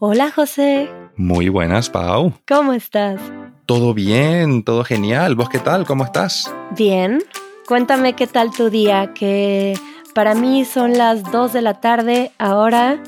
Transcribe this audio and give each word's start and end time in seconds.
Hola 0.00 0.30
José, 0.30 0.88
Muy 1.16 1.48
buenas, 1.48 1.90
Pau. 1.90 2.32
¿cómo 2.46 2.72
estás? 2.72 3.20
Todo 3.66 3.94
bien, 3.94 4.62
todo 4.62 4.84
genial. 4.84 5.34
¿Vos 5.34 5.48
qué 5.48 5.58
tal? 5.58 5.84
¿Cómo 5.84 6.04
estás? 6.04 6.52
Bien. 6.76 7.18
Cuéntame 7.66 8.14
qué 8.14 8.26
tal 8.26 8.50
tu 8.52 8.70
día, 8.70 9.12
que 9.12 9.74
para 10.14 10.34
mí 10.34 10.64
son 10.64 10.96
las 10.96 11.22
2 11.30 11.52
de 11.52 11.62
la 11.62 11.80
tarde 11.80 12.30
ahora 12.38 13.02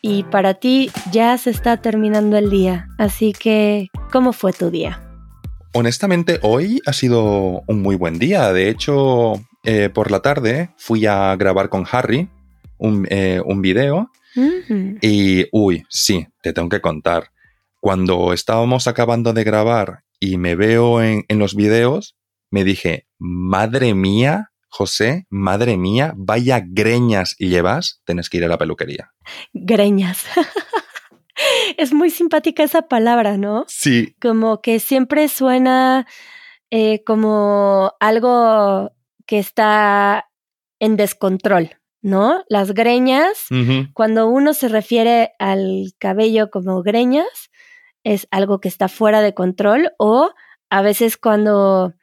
y 0.00 0.22
para 0.24 0.54
ti 0.54 0.90
ya 1.10 1.36
se 1.36 1.50
está 1.50 1.76
terminando 1.78 2.38
el 2.38 2.48
día. 2.48 2.86
Así 2.98 3.32
que, 3.32 3.88
¿cómo 4.10 4.32
fue 4.32 4.52
tu 4.52 4.70
día? 4.70 5.02
Honestamente, 5.74 6.38
hoy 6.42 6.80
ha 6.86 6.92
sido 6.94 7.62
un 7.66 7.82
muy 7.82 7.96
buen 7.96 8.18
día. 8.18 8.50
De 8.52 8.70
hecho, 8.70 9.34
eh, 9.64 9.90
por 9.92 10.10
la 10.10 10.20
tarde 10.20 10.70
fui 10.78 11.04
a 11.04 11.36
grabar 11.36 11.68
con 11.68 11.84
Harry 11.90 12.30
un, 12.78 13.06
eh, 13.10 13.40
un 13.44 13.62
video 13.62 14.10
y, 15.02 15.46
uy, 15.52 15.84
sí, 15.88 16.26
te 16.42 16.52
tengo 16.52 16.68
que 16.68 16.80
contar. 16.80 17.30
Cuando 17.80 18.32
estábamos 18.32 18.86
acabando 18.86 19.32
de 19.32 19.44
grabar 19.44 20.04
y 20.20 20.36
me 20.36 20.54
veo 20.54 21.02
en, 21.02 21.24
en 21.28 21.38
los 21.38 21.54
videos, 21.54 22.16
me 22.50 22.64
dije, 22.64 23.06
madre 23.18 23.94
mía, 23.94 24.50
José, 24.68 25.26
madre 25.30 25.76
mía, 25.76 26.12
vaya 26.16 26.62
greñas 26.64 27.34
llevas, 27.38 28.00
tienes 28.04 28.28
que 28.28 28.38
ir 28.38 28.44
a 28.44 28.48
la 28.48 28.58
peluquería. 28.58 29.12
greñas. 29.52 30.24
es 31.76 31.92
muy 31.92 32.10
simpática 32.10 32.62
esa 32.62 32.82
palabra, 32.82 33.36
¿no? 33.36 33.64
Sí, 33.68 34.14
Como 34.20 34.60
que 34.60 34.80
siempre 34.80 35.28
suena 35.28 36.06
eh, 36.70 37.02
como 37.04 37.92
algo 38.00 38.92
que 39.26 39.38
está 39.38 40.26
en 40.80 40.96
descontrol, 40.96 41.77
¿no? 42.02 42.44
Las 42.48 42.72
greñas 42.72 43.46
Cuando 43.92 44.28
uno 44.28 44.54
se 44.54 44.68
refiere 44.68 45.32
al 45.38 45.92
cabello 45.98 46.50
como 46.50 46.82
greñas, 46.82 47.50
es 48.04 48.26
algo 48.30 48.60
que 48.60 48.68
está 48.68 48.88
fuera 48.88 49.20
de 49.20 49.34
control 49.34 49.92
o 49.98 50.32
a 50.70 50.82
veces 50.82 51.16
cuando 51.16 51.94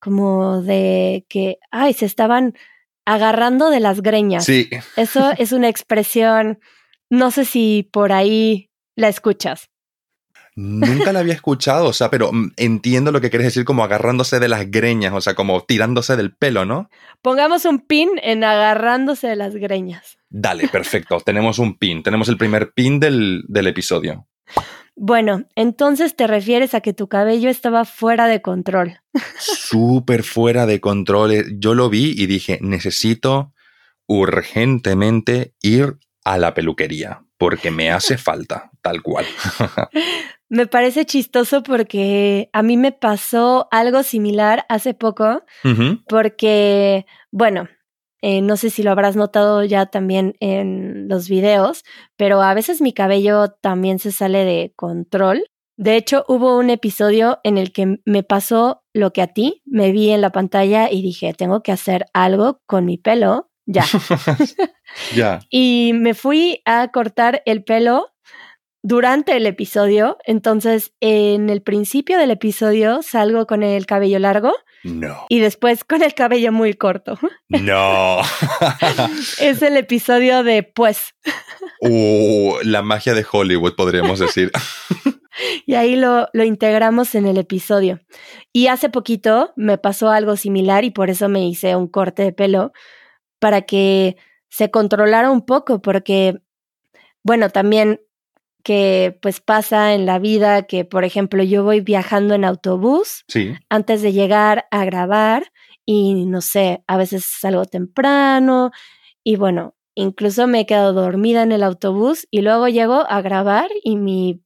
como 0.00 0.60
de 0.60 1.24
que, 1.28 1.58
ay, 1.70 1.94
se 1.94 2.04
estaban 2.04 2.54
agarrando 3.06 3.70
de 3.70 3.80
las 3.80 4.02
greñas. 4.02 4.44
sí. 4.44 4.68
Eso 4.96 5.32
es 5.38 5.52
una 5.52 5.68
expresión, 5.68 6.58
no 7.08 7.30
sé 7.30 7.44
si 7.44 7.88
por 7.90 8.12
ahí 8.12 8.70
la 8.96 9.08
escuchas. 9.08 9.70
Nunca 10.56 11.12
la 11.12 11.20
había 11.20 11.34
escuchado, 11.34 11.86
o 11.86 11.92
sea, 11.92 12.10
pero 12.10 12.32
mm, 12.32 12.52
entiendo 12.56 13.10
lo 13.10 13.20
que 13.20 13.30
quieres 13.30 13.46
decir 13.46 13.64
como 13.64 13.82
agarrándose 13.82 14.38
de 14.38 14.48
las 14.48 14.70
greñas, 14.70 15.12
o 15.12 15.20
sea, 15.20 15.34
como 15.34 15.62
tirándose 15.62 16.16
del 16.16 16.34
pelo, 16.34 16.64
¿no? 16.64 16.88
Pongamos 17.22 17.64
un 17.64 17.80
pin 17.80 18.10
en 18.22 18.44
agarrándose 18.44 19.26
de 19.26 19.36
las 19.36 19.54
greñas. 19.56 20.16
Dale, 20.30 20.68
perfecto. 20.68 21.20
tenemos 21.20 21.58
un 21.58 21.76
pin, 21.76 22.02
tenemos 22.02 22.28
el 22.28 22.36
primer 22.36 22.72
pin 22.72 23.00
del, 23.00 23.44
del 23.48 23.66
episodio. 23.66 24.26
Bueno, 24.96 25.44
entonces 25.56 26.14
te 26.14 26.28
refieres 26.28 26.74
a 26.74 26.80
que 26.80 26.92
tu 26.92 27.08
cabello 27.08 27.50
estaba 27.50 27.84
fuera 27.84 28.28
de 28.28 28.40
control. 28.40 29.00
Súper 29.38 30.22
fuera 30.22 30.66
de 30.66 30.80
control. 30.80 31.32
Eh, 31.32 31.44
Yo 31.58 31.74
lo 31.74 31.90
vi 31.90 32.14
y 32.16 32.26
dije, 32.26 32.58
necesito 32.62 33.52
urgentemente 34.06 35.54
ir 35.62 35.98
a 36.24 36.38
la 36.38 36.54
peluquería, 36.54 37.24
porque 37.38 37.70
me 37.70 37.90
hace 37.90 38.18
falta, 38.18 38.70
tal 38.82 39.02
cual. 39.02 39.26
Me 40.54 40.68
parece 40.68 41.04
chistoso 41.04 41.64
porque 41.64 42.48
a 42.52 42.62
mí 42.62 42.76
me 42.76 42.92
pasó 42.92 43.66
algo 43.72 44.04
similar 44.04 44.64
hace 44.68 44.94
poco, 44.94 45.42
porque, 46.08 47.06
bueno, 47.32 47.68
eh, 48.22 48.40
no 48.40 48.56
sé 48.56 48.70
si 48.70 48.84
lo 48.84 48.92
habrás 48.92 49.16
notado 49.16 49.64
ya 49.64 49.86
también 49.86 50.36
en 50.38 51.08
los 51.08 51.28
videos, 51.28 51.82
pero 52.16 52.40
a 52.40 52.54
veces 52.54 52.80
mi 52.80 52.92
cabello 52.92 53.48
también 53.48 53.98
se 53.98 54.12
sale 54.12 54.44
de 54.44 54.72
control. 54.76 55.42
De 55.76 55.96
hecho, 55.96 56.24
hubo 56.28 56.56
un 56.56 56.70
episodio 56.70 57.40
en 57.42 57.58
el 57.58 57.72
que 57.72 57.98
me 58.04 58.22
pasó 58.22 58.84
lo 58.92 59.12
que 59.12 59.22
a 59.22 59.26
ti, 59.26 59.60
me 59.66 59.90
vi 59.90 60.10
en 60.10 60.20
la 60.20 60.30
pantalla 60.30 60.88
y 60.88 61.02
dije, 61.02 61.34
tengo 61.34 61.64
que 61.64 61.72
hacer 61.72 62.06
algo 62.12 62.60
con 62.66 62.84
mi 62.84 62.96
pelo, 62.96 63.50
ya. 63.66 63.84
ya. 65.16 65.40
y 65.50 65.90
me 65.94 66.14
fui 66.14 66.62
a 66.64 66.92
cortar 66.92 67.42
el 67.44 67.64
pelo 67.64 68.14
durante 68.84 69.34
el 69.34 69.46
episodio. 69.46 70.18
Entonces, 70.26 70.92
en 71.00 71.48
el 71.50 71.62
principio 71.62 72.18
del 72.18 72.30
episodio 72.30 73.02
salgo 73.02 73.46
con 73.46 73.62
el 73.62 73.86
cabello 73.86 74.18
largo 74.18 74.52
No. 74.84 75.24
y 75.30 75.40
después 75.40 75.82
con 75.84 76.02
el 76.02 76.14
cabello 76.14 76.52
muy 76.52 76.74
corto. 76.74 77.18
No. 77.48 78.18
es 79.40 79.62
el 79.62 79.76
episodio 79.78 80.44
de 80.44 80.62
pues. 80.62 81.14
Uh, 81.80 82.54
la 82.62 82.82
magia 82.82 83.14
de 83.14 83.24
Hollywood, 83.30 83.74
podríamos 83.74 84.20
decir. 84.20 84.52
Y 85.66 85.74
ahí 85.74 85.96
lo, 85.96 86.28
lo 86.32 86.44
integramos 86.44 87.14
en 87.16 87.26
el 87.26 87.38
episodio. 87.38 87.98
Y 88.52 88.68
hace 88.68 88.88
poquito 88.88 89.52
me 89.56 89.78
pasó 89.78 90.10
algo 90.10 90.36
similar 90.36 90.84
y 90.84 90.90
por 90.90 91.10
eso 91.10 91.28
me 91.28 91.44
hice 91.48 91.74
un 91.74 91.88
corte 91.88 92.22
de 92.22 92.32
pelo 92.32 92.72
para 93.40 93.62
que 93.62 94.16
se 94.48 94.70
controlara 94.70 95.30
un 95.32 95.44
poco, 95.44 95.82
porque, 95.82 96.38
bueno, 97.24 97.50
también 97.50 98.00
que 98.64 99.16
pues 99.22 99.40
pasa 99.40 99.94
en 99.94 100.06
la 100.06 100.18
vida 100.18 100.62
que, 100.64 100.84
por 100.84 101.04
ejemplo, 101.04 101.44
yo 101.44 101.62
voy 101.62 101.80
viajando 101.80 102.34
en 102.34 102.44
autobús 102.44 103.24
Sí. 103.28 103.54
antes 103.68 104.02
de 104.02 104.12
llegar 104.12 104.66
a 104.72 104.84
grabar 104.84 105.52
y 105.86 106.24
no 106.24 106.40
sé, 106.40 106.82
a 106.88 106.96
veces 106.96 107.24
salgo 107.26 107.66
temprano 107.66 108.70
y 109.22 109.36
bueno, 109.36 109.74
incluso 109.94 110.46
me 110.48 110.60
he 110.60 110.66
quedado 110.66 110.92
dormida 110.94 111.42
en 111.42 111.52
el 111.52 111.62
autobús 111.62 112.26
y 112.30 112.40
luego 112.40 112.66
llego 112.68 113.04
a 113.08 113.20
grabar 113.20 113.68
y 113.84 113.96
mi, 113.96 114.40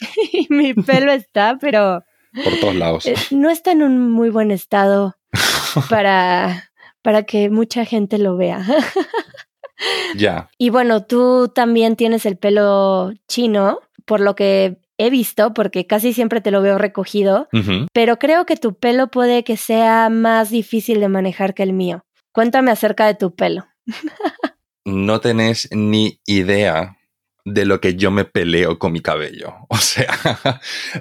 y 0.32 0.46
mi 0.48 0.72
pelo 0.72 1.10
está, 1.12 1.58
pero 1.60 2.04
Por 2.44 2.58
todos 2.60 2.74
lados. 2.76 3.06
eh, 3.06 3.14
no 3.32 3.50
está 3.50 3.72
en 3.72 3.82
un 3.82 4.10
muy 4.12 4.30
buen 4.30 4.50
estado 4.52 5.16
para, 5.90 6.70
para 7.02 7.24
que 7.24 7.50
mucha 7.50 7.84
gente 7.84 8.18
lo 8.18 8.36
vea. 8.36 8.64
Ya. 10.16 10.48
Y 10.58 10.70
bueno, 10.70 11.04
tú 11.04 11.48
también 11.54 11.96
tienes 11.96 12.26
el 12.26 12.36
pelo 12.36 13.12
chino, 13.28 13.80
por 14.04 14.20
lo 14.20 14.34
que 14.34 14.78
he 14.98 15.10
visto, 15.10 15.52
porque 15.52 15.86
casi 15.86 16.12
siempre 16.12 16.40
te 16.40 16.50
lo 16.50 16.62
veo 16.62 16.78
recogido, 16.78 17.48
pero 17.92 18.18
creo 18.18 18.46
que 18.46 18.56
tu 18.56 18.74
pelo 18.74 19.08
puede 19.08 19.44
que 19.44 19.56
sea 19.56 20.08
más 20.08 20.50
difícil 20.50 21.00
de 21.00 21.08
manejar 21.08 21.54
que 21.54 21.62
el 21.62 21.72
mío. 21.72 22.04
Cuéntame 22.32 22.70
acerca 22.70 23.06
de 23.06 23.14
tu 23.14 23.34
pelo. 23.34 23.66
no 24.84 25.20
tenés 25.20 25.68
ni 25.72 26.20
idea 26.26 26.96
de 27.46 27.64
lo 27.64 27.80
que 27.80 27.94
yo 27.94 28.10
me 28.10 28.24
peleo 28.24 28.78
con 28.78 28.92
mi 28.92 29.00
cabello. 29.00 29.54
O 29.68 29.76
sea, 29.78 30.08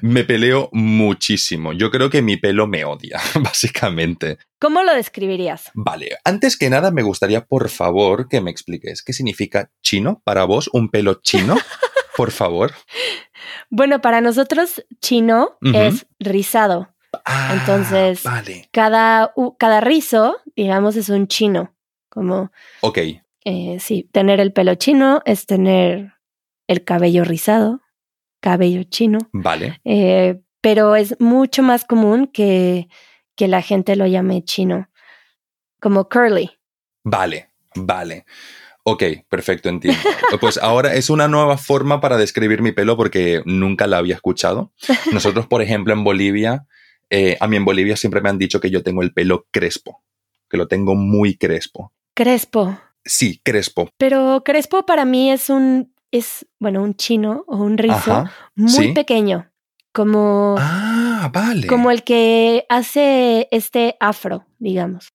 me 0.02 0.24
peleo 0.24 0.70
muchísimo. 0.72 1.74
Yo 1.74 1.90
creo 1.92 2.10
que 2.10 2.22
mi 2.22 2.38
pelo 2.38 2.68
me 2.68 2.86
odia, 2.86 3.20
básicamente. 3.42 4.38
¿Cómo 4.60 4.84
lo 4.84 4.94
describirías? 4.94 5.72
Vale, 5.74 6.18
antes 6.24 6.56
que 6.58 6.70
nada 6.70 6.92
me 6.92 7.02
gustaría, 7.04 7.46
por 7.46 7.70
favor, 7.70 8.28
que 8.30 8.42
me 8.42 8.52
expliques 8.52 9.02
qué 9.04 9.12
significa 9.14 9.72
chino 9.82 10.22
para 10.24 10.44
vos, 10.46 10.70
un 10.72 10.90
pelo 10.90 11.16
chino, 11.16 11.56
por 12.18 12.32
favor. 12.32 12.74
Bueno, 13.70 14.02
para 14.02 14.22
nosotros 14.22 14.86
chino 15.02 15.58
es 15.62 16.06
rizado. 16.20 16.90
Ah, 17.26 17.56
Entonces- 17.60 18.24
Vale. 18.24 18.70
Cada, 18.72 19.34
cada 19.58 19.82
rizo, 19.82 20.38
digamos, 20.56 20.96
es 20.96 21.10
un 21.10 21.28
chino. 21.28 21.76
Como, 22.10 22.52
Ok, 22.82 23.00
eh, 23.44 23.78
sí, 23.80 24.10
tener 24.12 24.40
el 24.40 24.54
pelo 24.54 24.76
chino 24.76 25.22
es 25.26 25.46
tener 25.46 26.14
el 26.68 26.84
cabello 26.84 27.24
rizado, 27.24 27.82
cabello 28.42 28.84
chino. 28.84 29.20
vale. 29.32 29.80
Eh, 29.84 30.42
pero 30.62 30.96
es 30.96 31.16
mucho 31.20 31.62
más 31.62 31.86
común 31.86 32.26
que, 32.26 32.88
que 33.36 33.48
la 33.48 33.62
gente 33.62 33.96
lo 33.96 34.08
llame 34.08 34.44
chino, 34.44 34.90
como 35.80 36.10
curly. 36.10 36.50
Vale, 37.04 37.52
vale. 37.76 38.26
Ok, 38.84 39.04
perfecto, 39.30 39.70
entiendo. 39.70 40.00
Pues 40.40 40.58
ahora 40.58 40.96
es 40.96 41.10
una 41.10 41.28
nueva 41.28 41.58
forma 41.58 42.02
para 42.02 42.18
describir 42.18 42.62
mi 42.62 42.72
pelo 42.72 42.98
porque 42.98 43.42
nunca 43.46 43.88
la 43.88 43.98
había 43.98 44.16
escuchado. 44.16 44.74
Nosotros, 45.12 45.48
por 45.48 45.62
ejemplo, 45.62 45.94
en 45.94 46.04
Bolivia, 46.04 46.66
eh, 47.10 47.38
a 47.40 47.48
mí 47.48 47.56
en 47.56 47.66
Bolivia 47.66 47.98
siempre 47.98 48.22
me 48.22 48.30
han 48.30 48.38
dicho 48.38 48.60
que 48.60 48.70
yo 48.70 48.84
tengo 48.84 49.02
el 49.02 49.14
pelo 49.14 49.48
crespo, 49.52 50.04
que 50.50 50.58
lo 50.58 50.68
tengo 50.68 50.96
muy 50.96 51.38
crespo. 51.38 51.94
Crespo. 52.16 52.80
Sí, 53.04 53.40
crespo. 53.44 53.90
Pero 53.98 54.44
crespo 54.44 54.86
para 54.86 55.06
mí 55.06 55.32
es 55.32 55.50
un, 55.50 55.94
es, 56.18 56.46
bueno, 56.60 56.82
un 56.84 56.96
chino 56.96 57.44
o 57.48 57.58
un 57.58 57.78
rizo 57.78 58.12
Ajá. 58.12 58.32
muy 58.56 58.70
sí. 58.70 58.92
pequeño, 58.94 59.52
como, 59.94 60.56
Ah, 60.60 61.30
vale. 61.34 61.68
como 61.68 61.92
el 61.92 62.04
que 62.04 62.66
hace 62.70 63.48
este 63.52 63.96
afro, 64.00 64.46
digamos. 64.60 65.10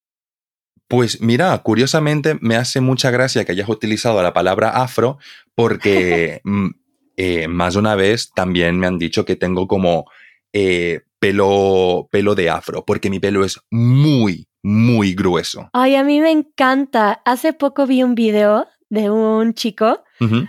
Pues 0.89 1.21
mira, 1.21 1.57
curiosamente 1.59 2.37
me 2.41 2.57
hace 2.57 2.81
mucha 2.81 3.11
gracia 3.13 3.45
que 3.45 3.53
hayas 3.53 3.69
utilizado 3.69 4.21
la 4.23 4.33
palabra 4.33 4.71
afro 4.71 5.19
porque 5.55 6.41
mm, 6.45 6.69
eh, 7.17 7.47
más 7.49 7.75
de 7.75 7.79
una 7.81 7.95
vez 7.95 8.33
también 8.35 8.79
me 8.79 8.87
han 8.89 8.99
dicho 8.99 9.25
que 9.25 9.37
tengo 9.37 9.69
como 9.69 10.07
eh, 10.53 11.03
pelo, 11.21 12.09
pelo 12.11 12.35
de 12.35 12.51
afro, 12.51 12.85
porque 12.85 13.11
mi 13.11 13.21
pelo 13.21 13.45
es 13.45 13.61
muy, 13.71 14.49
muy 14.63 15.15
grueso. 15.15 15.69
Ay, 15.73 15.95
a 15.95 16.03
mí 16.03 16.21
me 16.21 16.31
encanta. 16.33 17.23
Hace 17.25 17.53
poco 17.53 17.87
vi 17.87 18.03
un 18.03 18.15
video 18.15 18.67
de 18.91 19.09
un 19.11 19.55
chico. 19.55 20.05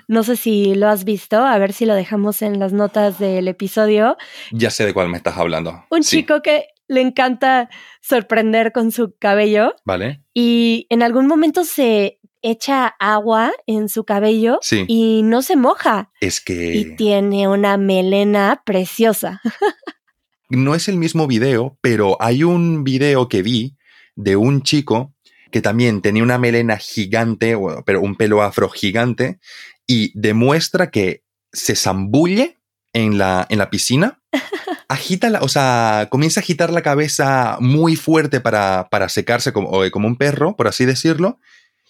No 0.09 0.23
sé 0.23 0.35
si 0.35 0.75
lo 0.75 0.89
has 0.89 1.05
visto, 1.05 1.37
a 1.37 1.57
ver 1.57 1.71
si 1.71 1.85
lo 1.85 1.93
dejamos 1.95 2.41
en 2.41 2.59
las 2.59 2.73
notas 2.73 3.17
del 3.19 3.47
episodio. 3.47 4.17
Ya 4.51 4.69
sé 4.69 4.85
de 4.85 4.93
cuál 4.93 5.07
me 5.07 5.15
estás 5.15 5.37
hablando. 5.37 5.85
Un 5.89 6.03
Sí, 6.03 6.17
chico 6.17 6.41
que 6.41 6.65
le 6.89 6.99
encanta 6.99 7.69
sorprender 8.01 8.73
con 8.73 8.91
su 8.91 9.15
cabello 9.17 9.73
¿Vale? 9.85 10.21
y 10.33 10.87
en 10.89 11.03
algún 11.03 11.25
momento 11.27 11.63
se 11.63 12.19
echa 12.41 12.87
agua 12.99 13.53
en 13.65 13.87
su 13.87 14.03
cabello 14.03 14.57
Sí. 14.61 14.83
y 14.89 15.21
no 15.23 15.41
se 15.41 15.55
moja 15.55 16.11
Es 16.19 16.41
que 16.41 16.75
y 16.75 16.95
tiene 16.97 17.47
una 17.47 17.77
melena 17.77 18.61
preciosa. 18.65 19.39
no 20.49 20.75
es 20.75 20.89
el 20.89 20.97
mismo 20.97 21.27
video, 21.27 21.77
pero 21.81 22.17
hay 22.19 22.43
un 22.43 22.83
video 22.83 23.29
que 23.29 23.41
vi 23.41 23.77
de 24.15 24.35
un 24.35 24.61
chico 24.63 25.13
que 25.51 25.61
también 25.61 26.01
tenía 26.01 26.23
una 26.23 26.37
melena 26.37 26.77
gigante, 26.77 27.55
o- 27.55 27.83
pero 27.85 28.01
un 28.01 28.15
pelo 28.15 28.41
afro 28.41 28.69
gigante, 28.69 29.39
y 29.87 30.11
demuestra 30.19 30.89
que 30.91 31.23
se 31.53 31.75
zambulle 31.75 32.57
en 32.93 33.17
la, 33.17 33.45
en 33.49 33.57
la 33.59 33.69
piscina, 33.69 34.21
agita 34.87 35.29
la, 35.29 35.39
o 35.41 35.47
sea, 35.49 36.07
comienza 36.09 36.39
a 36.39 36.43
agitar 36.43 36.71
la 36.71 36.81
cabeza 36.81 37.57
muy 37.59 37.95
fuerte 37.95 38.39
para, 38.41 38.87
para 38.89 39.09
secarse 39.09 39.53
como, 39.53 39.71
como 39.91 40.07
un 40.07 40.17
perro, 40.17 40.55
por 40.55 40.67
así 40.67 40.85
decirlo, 40.85 41.39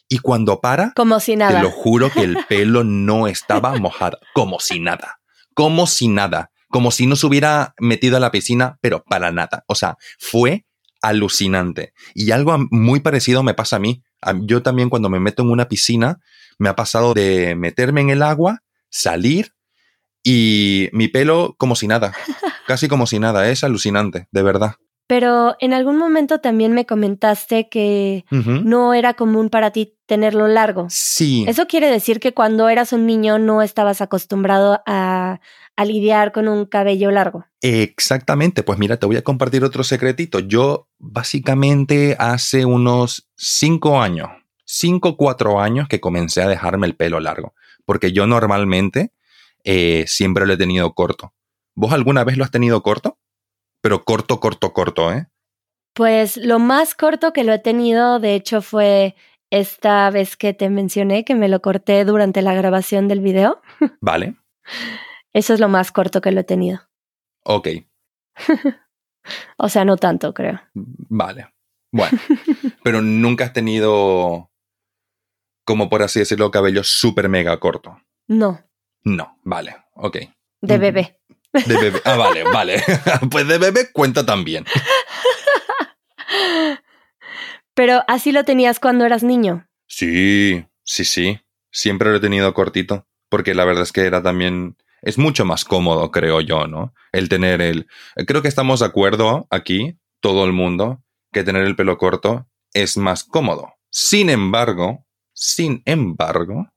y 0.08 0.20
cuando 0.20 0.60
para, 0.60 0.92
Como 0.96 1.20
si 1.20 1.32
te 1.34 1.38
nada. 1.38 1.62
lo 1.62 1.72
juro 1.72 2.12
que 2.12 2.24
el 2.24 2.38
pelo 2.50 2.84
no 2.84 3.28
estaba 3.28 3.76
mojado, 3.78 4.20
como 4.34 4.60
si 4.60 4.80
nada, 4.80 5.20
como 5.54 5.88
si 5.88 6.08
nada, 6.10 6.52
como 6.70 6.92
si 6.92 7.06
no 7.08 7.16
se 7.16 7.26
hubiera 7.28 7.74
metido 7.80 8.18
a 8.18 8.20
la 8.20 8.32
piscina, 8.32 8.78
pero 8.82 9.04
para 9.04 9.32
nada. 9.32 9.64
O 9.68 9.76
sea, 9.76 9.98
fue 10.20 10.66
alucinante. 11.02 11.94
Y 12.14 12.32
algo 12.32 12.58
muy 12.70 13.00
parecido 13.00 13.44
me 13.44 13.54
pasa 13.54 13.78
a 13.78 13.80
mí. 13.80 14.04
Yo 14.42 14.62
también 14.62 14.90
cuando 14.90 15.10
me 15.10 15.20
meto 15.20 15.44
en 15.44 15.50
una 15.50 15.68
piscina, 15.68 16.20
me 16.60 16.70
ha 16.70 16.76
pasado 16.76 17.14
de 17.14 17.56
meterme 17.56 18.02
en 18.02 18.10
el 18.12 18.22
agua, 18.22 18.60
salir 18.90 19.54
y 20.24 20.90
mi 20.94 21.08
pelo 21.08 21.56
como 21.58 21.76
si 21.76 21.88
nada, 21.88 22.14
casi 22.68 22.88
como 22.88 23.08
si 23.08 23.20
nada. 23.20 23.50
Es 23.50 23.64
alucinante, 23.64 24.28
de 24.32 24.44
verdad. 24.44 24.76
Pero 25.12 25.58
en 25.60 25.74
algún 25.74 25.98
momento 25.98 26.40
también 26.40 26.72
me 26.72 26.86
comentaste 26.86 27.68
que 27.68 28.24
no 28.30 28.94
era 28.94 29.14
común 29.16 29.50
para 29.50 29.72
ti 29.72 29.98
tenerlo 30.06 30.48
largo. 30.48 30.88
Sí. 30.90 31.44
Eso 31.50 31.68
quiere 31.68 31.92
decir 31.92 32.22
que 32.22 32.34
cuando 32.34 32.70
eras 32.70 32.94
un 32.94 33.06
niño 33.06 33.38
no 33.38 33.62
estabas 33.62 34.00
acostumbrado 34.00 34.82
a, 34.86 35.42
a 35.76 35.86
lidiar 35.86 36.32
con 36.32 36.48
un 36.48 36.66
cabello 36.66 37.12
largo. 37.12 37.44
Exactamente, 37.60 38.64
pues 38.64 38.80
mira, 38.80 38.96
te 38.96 39.06
voy 39.06 39.18
a 39.18 39.22
compartir 39.22 39.66
otro 39.66 39.84
secretito. 39.84 40.40
Yo 40.40 40.88
básicamente 40.98 42.16
hace 42.18 42.64
unos 42.64 43.30
cinco 43.36 44.02
años, 44.02 44.30
cinco, 44.64 45.18
cuatro 45.18 45.60
años 45.60 45.90
que 45.90 46.00
comencé 46.00 46.42
a 46.42 46.48
dejarme 46.48 46.88
el 46.88 46.96
pelo 46.96 47.20
largo, 47.20 47.54
porque 47.84 48.14
yo 48.14 48.28
normalmente 48.28 49.12
eh, 49.66 50.06
siempre 50.08 50.48
lo 50.48 50.54
he 50.54 50.58
tenido 50.58 50.94
corto. 50.94 51.34
¿Vos 51.76 51.92
alguna 51.92 52.24
vez 52.24 52.38
lo 52.38 52.46
has 52.46 52.52
tenido 52.52 52.82
corto? 52.82 53.18
Pero 53.82 54.04
corto, 54.04 54.40
corto, 54.40 54.74
corto, 54.74 55.12
¿eh? 55.12 55.28
Pues 55.94 56.38
lo 56.38 56.60
más 56.60 56.96
corto 56.96 57.34
que 57.34 57.44
lo 57.44 57.52
he 57.54 57.60
tenido, 57.60 58.20
de 58.20 58.36
hecho, 58.36 58.62
fue 58.62 59.16
esta 59.50 60.10
vez 60.10 60.38
que 60.38 60.54
te 60.54 60.70
mencioné 60.70 61.26
que 61.26 61.36
me 61.36 61.50
lo 61.50 61.62
corté 61.62 62.06
durante 62.06 62.42
la 62.42 62.54
grabación 62.54 63.08
del 63.08 63.20
video. 63.20 63.62
Vale, 64.02 64.36
Eso 65.34 65.54
es 65.54 65.60
lo 65.60 65.68
más 65.68 65.92
corto 65.92 66.22
que 66.22 66.32
lo 66.32 66.40
he 66.42 66.44
tenido. 66.46 66.80
ok, 67.44 67.68
O 69.58 69.70
sea, 69.70 69.86
no 69.86 69.98
tanto, 69.98 70.34
creo. 70.34 70.60
vale. 70.74 71.48
Bueno, 71.92 72.18
pero 72.84 73.02
nunca 73.02 73.44
has 73.46 73.54
tenido, 73.54 74.50
como 75.66 75.90
por 75.90 76.02
así 76.04 76.20
decirlo, 76.20 76.50
cabello 76.50 76.84
súper 76.84 77.28
mega 77.30 77.60
corto. 77.60 78.02
No, 78.28 78.62
No, 79.04 79.38
vale, 79.44 79.76
ok. 79.94 80.18
de 80.62 80.78
bebé. 80.78 81.20
De 81.54 81.78
bebé. 81.78 82.02
Ah, 82.06 82.16
vale, 82.16 82.44
vale. 82.44 82.84
Pues 83.32 83.48
de 83.48 83.58
bebé 83.58 83.92
cuenta 83.92 84.26
también. 84.26 84.66
Pero 87.74 88.04
así 88.08 88.32
lo 88.32 88.44
tenías 88.44 88.80
cuando 88.80 89.06
eras 89.06 89.24
niño. 89.24 89.68
Sí, 89.88 90.66
sí, 90.84 91.06
sí. 91.06 91.40
Siempre 91.72 92.10
lo 92.10 92.18
he 92.18 92.22
tenido 92.22 92.54
cortito. 92.54 93.08
Porque 93.30 93.54
la 93.54 93.66
verdad 93.66 93.84
es 93.84 93.92
que 93.92 94.02
era 94.02 94.22
también. 94.22 94.78
Es 95.02 95.18
mucho 95.18 95.46
más 95.46 95.66
cómodo, 95.66 96.12
creo 96.12 96.42
yo, 96.42 96.68
¿no? 96.68 96.94
El 97.12 97.28
tener 97.28 97.62
el. 97.62 97.88
Creo 98.28 98.42
que 98.42 98.48
estamos 98.48 98.82
de 98.82 98.86
acuerdo 98.86 99.48
aquí, 99.50 99.98
todo 100.20 100.46
el 100.46 100.54
mundo, 100.54 101.04
que 101.32 101.44
tener 101.44 101.64
el 101.64 101.76
pelo 101.76 101.98
corto 101.98 102.48
es 102.74 102.98
más 102.98 103.24
cómodo. 103.24 103.74
Sin 103.90 104.30
embargo, 104.30 105.06
sin 105.34 105.82
embargo, 105.86 106.70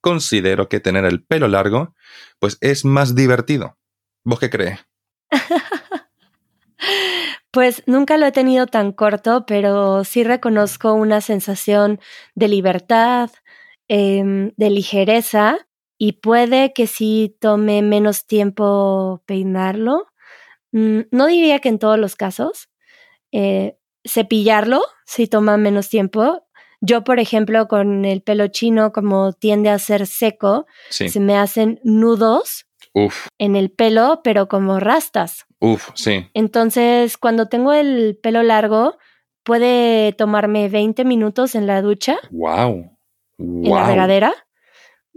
considero 0.00 0.68
que 0.68 0.80
tener 0.80 1.04
el 1.04 1.24
pelo 1.24 1.48
largo, 1.48 1.94
pues 2.38 2.58
es 2.60 2.84
más 2.84 3.14
divertido. 3.14 3.78
¿Vos 4.24 4.38
qué 4.40 4.50
crees? 4.50 4.80
Pues 7.50 7.84
nunca 7.86 8.16
lo 8.16 8.26
he 8.26 8.32
tenido 8.32 8.66
tan 8.66 8.90
corto, 8.92 9.46
pero 9.46 10.02
sí 10.04 10.24
reconozco 10.24 10.92
una 10.92 11.20
sensación 11.20 12.00
de 12.34 12.48
libertad, 12.48 13.30
em, 13.88 14.50
de 14.56 14.70
ligereza 14.70 15.58
y 15.96 16.14
puede 16.14 16.72
que 16.72 16.86
sí 16.88 17.36
tome 17.40 17.80
menos 17.80 18.26
tiempo 18.26 19.22
peinarlo. 19.26 20.08
Mm, 20.72 21.02
no 21.12 21.26
diría 21.26 21.60
que 21.60 21.68
en 21.68 21.78
todos 21.78 21.98
los 21.98 22.16
casos. 22.16 22.68
Eh, 23.32 23.76
cepillarlo 24.04 24.82
sí 25.06 25.28
toma 25.28 25.56
menos 25.56 25.88
tiempo. 25.88 26.46
Yo, 26.80 27.04
por 27.04 27.20
ejemplo, 27.20 27.68
con 27.68 28.04
el 28.04 28.20
pelo 28.22 28.48
chino, 28.48 28.92
como 28.92 29.32
tiende 29.32 29.70
a 29.70 29.78
ser 29.78 30.06
seco, 30.08 30.66
Sí. 30.90 31.08
se 31.08 31.20
me 31.20 31.36
hacen 31.38 31.80
nudos 31.84 32.66
Uf, 32.94 33.26
en 33.38 33.56
el 33.56 33.70
pelo, 33.70 34.20
pero 34.24 34.48
como 34.48 34.78
rastas. 34.80 35.44
uf, 35.60 35.90
sí. 35.94 36.28
Entonces, 36.34 37.18
cuando 37.18 37.48
tengo 37.48 37.72
el 37.72 38.18
pelo 38.22 38.42
largo, 38.42 38.96
puede 39.42 40.12
tomarme 40.12 40.68
20 40.68 41.04
minutos 41.04 41.54
en 41.54 41.66
la 41.66 41.82
ducha, 41.82 42.16
Wow. 42.30 42.96
en 43.38 43.70
la 43.70 43.86
regadera, 43.86 44.32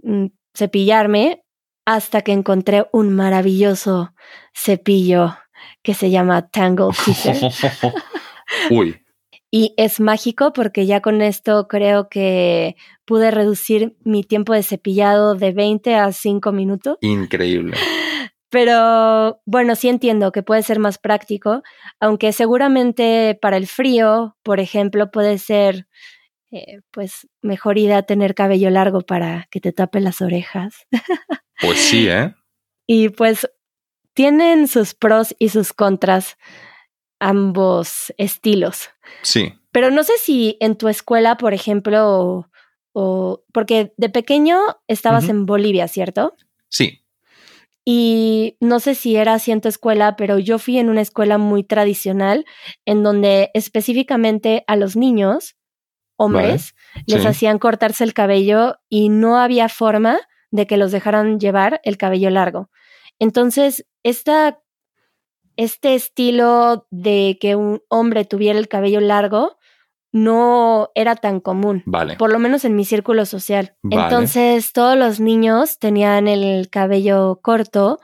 mm, 0.04 0.26
cepillarme, 0.56 1.44
hasta 1.86 2.22
que 2.24 2.34
encontré 2.34 2.86
un 2.92 3.16
maravilloso 3.16 4.14
cepillo 4.54 5.38
que 5.84 5.94
se 5.94 6.10
llama 6.10 6.50
Tangle 6.50 6.90
Teaser. 7.06 7.38
Uy, 8.72 9.00
y 9.52 9.74
es 9.78 10.00
mágico 10.00 10.54
porque 10.54 10.86
ya 10.86 11.02
con 11.02 11.22
esto 11.22 11.68
creo 11.68 12.10
que 12.10 12.76
pude 13.06 13.32
reducir 13.32 13.96
mi 14.04 14.24
tiempo 14.24 14.54
de 14.54 14.64
cepillado 14.64 15.36
de 15.36 15.52
20 15.52 15.96
a 15.96 16.12
5 16.12 16.52
minutos. 16.52 16.98
increíble. 17.02 17.78
Pero 18.50 19.42
bueno, 19.46 19.76
sí 19.76 19.90
entiendo 19.90 20.32
que 20.32 20.42
puede 20.42 20.64
ser 20.64 20.80
más 20.80 20.98
práctico, 20.98 21.64
aunque 22.00 22.32
seguramente 22.32 23.38
para 23.42 23.58
el 23.58 23.68
frío, 23.68 24.38
por 24.42 24.62
ejemplo, 24.62 25.12
puede 25.12 25.38
ser 25.38 25.88
eh, 26.52 26.80
pues 26.92 27.28
mejor 27.42 27.78
idea 27.78 28.04
tener 28.04 28.36
cabello 28.36 28.70
largo 28.70 29.02
para 29.02 29.48
que 29.52 29.60
te 29.60 29.74
tape 29.74 30.00
las 30.00 30.22
orejas. 30.22 30.88
Pues 31.60 31.80
sí, 31.80 32.08
¿eh? 32.08 32.36
Y 32.86 33.10
pues 33.10 33.50
tienen 34.14 34.68
sus 34.68 34.94
pros 34.94 35.36
y 35.40 35.50
sus 35.50 35.74
contras 35.74 36.38
ambos 37.20 38.14
estilos. 38.18 38.90
Sí. 39.24 39.54
Pero 39.72 39.92
no 39.92 40.04
sé 40.04 40.14
si 40.20 40.58
en 40.60 40.76
tu 40.76 40.88
escuela, 40.88 41.38
por 41.38 41.54
ejemplo, 41.54 42.08
o, 42.10 42.50
o- 42.94 43.44
porque 43.54 43.94
de 43.98 44.10
pequeño 44.10 44.58
estabas 44.88 45.30
en 45.30 45.46
Bolivia, 45.46 45.88
¿cierto? 45.88 46.36
Sí. 46.70 47.04
Y 47.86 48.58
no 48.60 48.80
sé 48.82 48.96
si 48.96 49.16
era 49.16 49.34
así 49.36 49.52
en 49.52 49.62
tu 49.62 49.70
escuela, 49.70 50.16
pero 50.18 50.40
yo 50.40 50.60
fui 50.60 50.78
en 50.78 50.90
una 50.90 51.02
escuela 51.02 51.38
muy 51.38 51.64
tradicional 51.64 52.46
en 52.86 53.02
donde 53.02 53.50
específicamente 53.54 54.64
a 54.68 54.76
los 54.76 54.98
niños, 54.98 55.56
hombres, 56.18 56.76
les 57.06 57.22
sí. 57.22 57.28
hacían 57.28 57.60
cortarse 57.60 58.04
el 58.04 58.14
cabello 58.14 58.76
y 58.90 59.08
no 59.10 59.38
había 59.38 59.70
forma 59.70 60.20
de 60.52 60.68
que 60.68 60.76
los 60.78 60.92
dejaran 60.92 61.40
llevar 61.40 61.80
el 61.84 61.98
cabello 61.98 62.30
largo. 62.30 62.70
Entonces, 63.20 63.86
esta, 64.04 64.60
este 65.58 65.96
estilo 65.96 66.88
de 66.92 67.38
que 67.42 67.56
un 67.56 67.82
hombre 67.90 68.26
tuviera 68.26 68.58
el 68.58 68.68
cabello 68.68 69.02
largo 69.02 69.58
no 70.14 70.90
era 70.96 71.16
tan 71.16 71.42
común 71.42 71.84
Vale. 71.86 72.16
por 72.16 72.32
lo 72.32 72.40
menos 72.40 72.64
en 72.64 72.76
mi 72.76 72.86
círculo 72.86 73.26
social. 73.26 73.76
Vale. 73.84 74.04
Entonces, 74.04 74.72
todos 74.72 74.98
los 74.98 75.20
niños 75.20 75.80
tenían 75.80 76.28
el 76.28 76.70
cabello 76.70 77.40
corto 77.42 78.00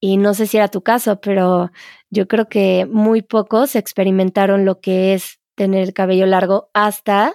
y 0.00 0.16
no 0.16 0.34
sé 0.34 0.46
si 0.46 0.58
era 0.58 0.68
tu 0.68 0.82
caso, 0.82 1.20
pero 1.20 1.70
yo 2.10 2.28
creo 2.28 2.48
que 2.48 2.86
muy 2.90 3.22
pocos 3.22 3.74
experimentaron 3.74 4.64
lo 4.64 4.80
que 4.80 5.14
es 5.14 5.40
tener 5.54 5.82
el 5.82 5.94
cabello 5.94 6.26
largo 6.26 6.70
hasta 6.74 7.34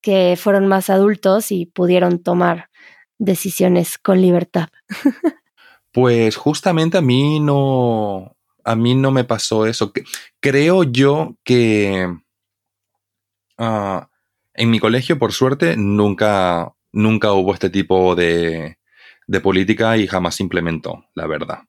que 0.00 0.36
fueron 0.36 0.66
más 0.66 0.90
adultos 0.90 1.52
y 1.52 1.66
pudieron 1.66 2.22
tomar 2.22 2.70
decisiones 3.18 3.98
con 3.98 4.20
libertad. 4.20 4.68
Pues 5.92 6.36
justamente 6.36 6.96
a 6.96 7.02
mí 7.02 7.38
no. 7.38 8.34
A 8.64 8.76
mí 8.76 8.94
no 8.94 9.10
me 9.10 9.24
pasó 9.24 9.66
eso. 9.66 9.92
Creo 10.40 10.84
yo 10.84 11.36
que. 11.44 12.14
ah, 13.58 14.08
en 14.54 14.70
mi 14.70 14.78
colegio, 14.78 15.18
por 15.18 15.32
suerte, 15.32 15.76
nunca 15.76 16.74
nunca 16.92 17.32
hubo 17.32 17.54
este 17.54 17.70
tipo 17.70 18.14
de, 18.14 18.78
de 19.26 19.40
política 19.40 19.96
y 19.96 20.06
jamás 20.06 20.36
se 20.36 20.42
implementó, 20.42 21.06
la 21.14 21.26
verdad. 21.26 21.60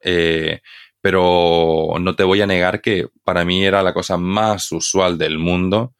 Eh, 0.00 0.60
pero 1.00 1.94
no 2.00 2.14
te 2.14 2.24
voy 2.24 2.40
a 2.42 2.46
negar 2.46 2.80
que 2.80 3.08
para 3.24 3.44
mí 3.44 3.64
era 3.64 3.82
la 3.82 3.92
cosa 3.92 4.16
más 4.16 4.70
usual 4.72 5.18
del 5.18 5.38
mundo 5.38 5.94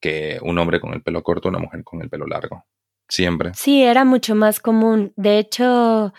que 0.00 0.38
un 0.42 0.58
hombre 0.58 0.80
con 0.80 0.94
el 0.94 1.02
pelo 1.02 1.22
corto, 1.22 1.48
una 1.48 1.58
mujer 1.58 1.84
con 1.84 2.00
el 2.00 2.08
pelo 2.08 2.26
largo. 2.26 2.64
Siempre. 3.08 3.52
Sí, 3.54 3.82
era 3.82 4.04
mucho 4.04 4.34
más 4.34 4.60
común. 4.60 5.12
De 5.16 5.38
hecho, 5.38 6.12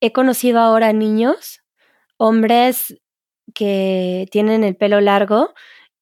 he 0.00 0.12
conocido 0.12 0.60
ahora 0.60 0.92
niños, 0.92 1.59
hombres 2.20 3.00
que 3.54 4.28
tienen 4.30 4.62
el 4.62 4.76
pelo 4.76 5.00
largo 5.00 5.54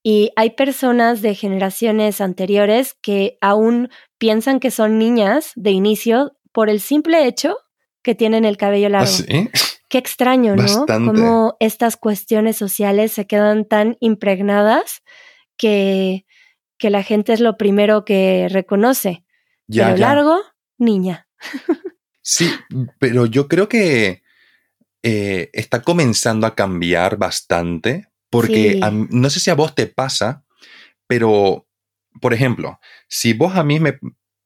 y 0.03 0.33
hay 0.35 0.51
personas 0.51 1.23
de 1.23 1.37
generaciones 1.37 2.21
anteriores 2.21 2.97
que 3.01 3.39
aún 3.41 3.89
piensan 4.19 4.59
que 4.59 4.73
son 4.73 4.99
niñas 4.99 5.53
de 5.55 5.71
inicio 5.71 6.37
por 6.53 6.71
el 6.71 6.81
simple 6.81 7.27
hecho 7.27 7.57
que 8.03 8.17
tienen 8.17 8.45
el 8.45 8.57
cabello 8.57 8.89
¿Ah, 8.89 8.91
largo. 8.91 9.07
sí? 9.07 9.49
Qué 9.89 9.99
extraño, 9.99 10.57
¿no? 10.57 10.87
Cómo 10.87 11.57
estas 11.61 11.97
cuestiones 11.97 12.57
sociales 12.57 13.13
se 13.13 13.27
quedan 13.27 13.65
tan 13.65 13.97
impregnadas 14.01 15.03
que, 15.57 16.27
que 16.79 16.91
la 16.91 17.03
gente 17.05 17.33
es 17.33 17.41
lo 17.41 17.57
primero 17.57 18.05
que 18.05 18.49
reconoce. 18.51 19.25
Ya, 19.69 19.87
Pelo 19.87 19.97
ya. 19.97 20.09
largo, 20.09 20.41
niña. 20.79 21.29
Sí, 22.23 22.51
pero 22.99 23.25
yo 23.25 23.49
creo 23.49 23.69
que 23.69 24.23
eh, 25.03 25.51
está 25.53 25.83
comenzando 25.83 26.47
a 26.47 26.55
cambiar 26.55 27.17
bastante 27.17 28.09
porque 28.31 28.73
Sí. 28.75 28.81
a 28.83 28.91
mí- 28.91 29.07
no 29.11 29.31
sé 29.31 29.41
si 29.41 29.51
a 29.51 29.55
vos 29.55 29.75
te 29.75 29.87
pasa, 29.87 30.45
pero, 31.07 31.67
por 32.21 32.35
ejemplo, 32.35 32.79
si 33.09 33.33
vos 33.33 33.57
a 33.57 33.65
mí 33.65 33.81
me, 33.81 33.99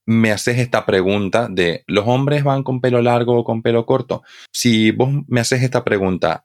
me 0.06 0.30
haces 0.30 0.58
esta 0.58 0.84
pregunta 0.86 1.48
de 1.50 1.84
los 1.86 2.06
hombres 2.06 2.44
van 2.44 2.62
con 2.62 2.80
pelo 2.80 3.00
largo 3.02 3.38
o 3.38 3.44
con 3.44 3.62
pelo 3.62 3.86
corto, 3.86 4.22
si 4.52 4.90
vos 4.90 5.08
me 5.26 5.40
haces 5.40 5.62
esta 5.62 5.84
pregunta 5.84 6.44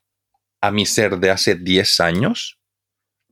a 0.62 0.72
mi 0.72 0.86
ser 0.86 1.20
de 1.20 1.30
hace 1.32 1.56
10 1.56 2.00
años, 2.00 2.58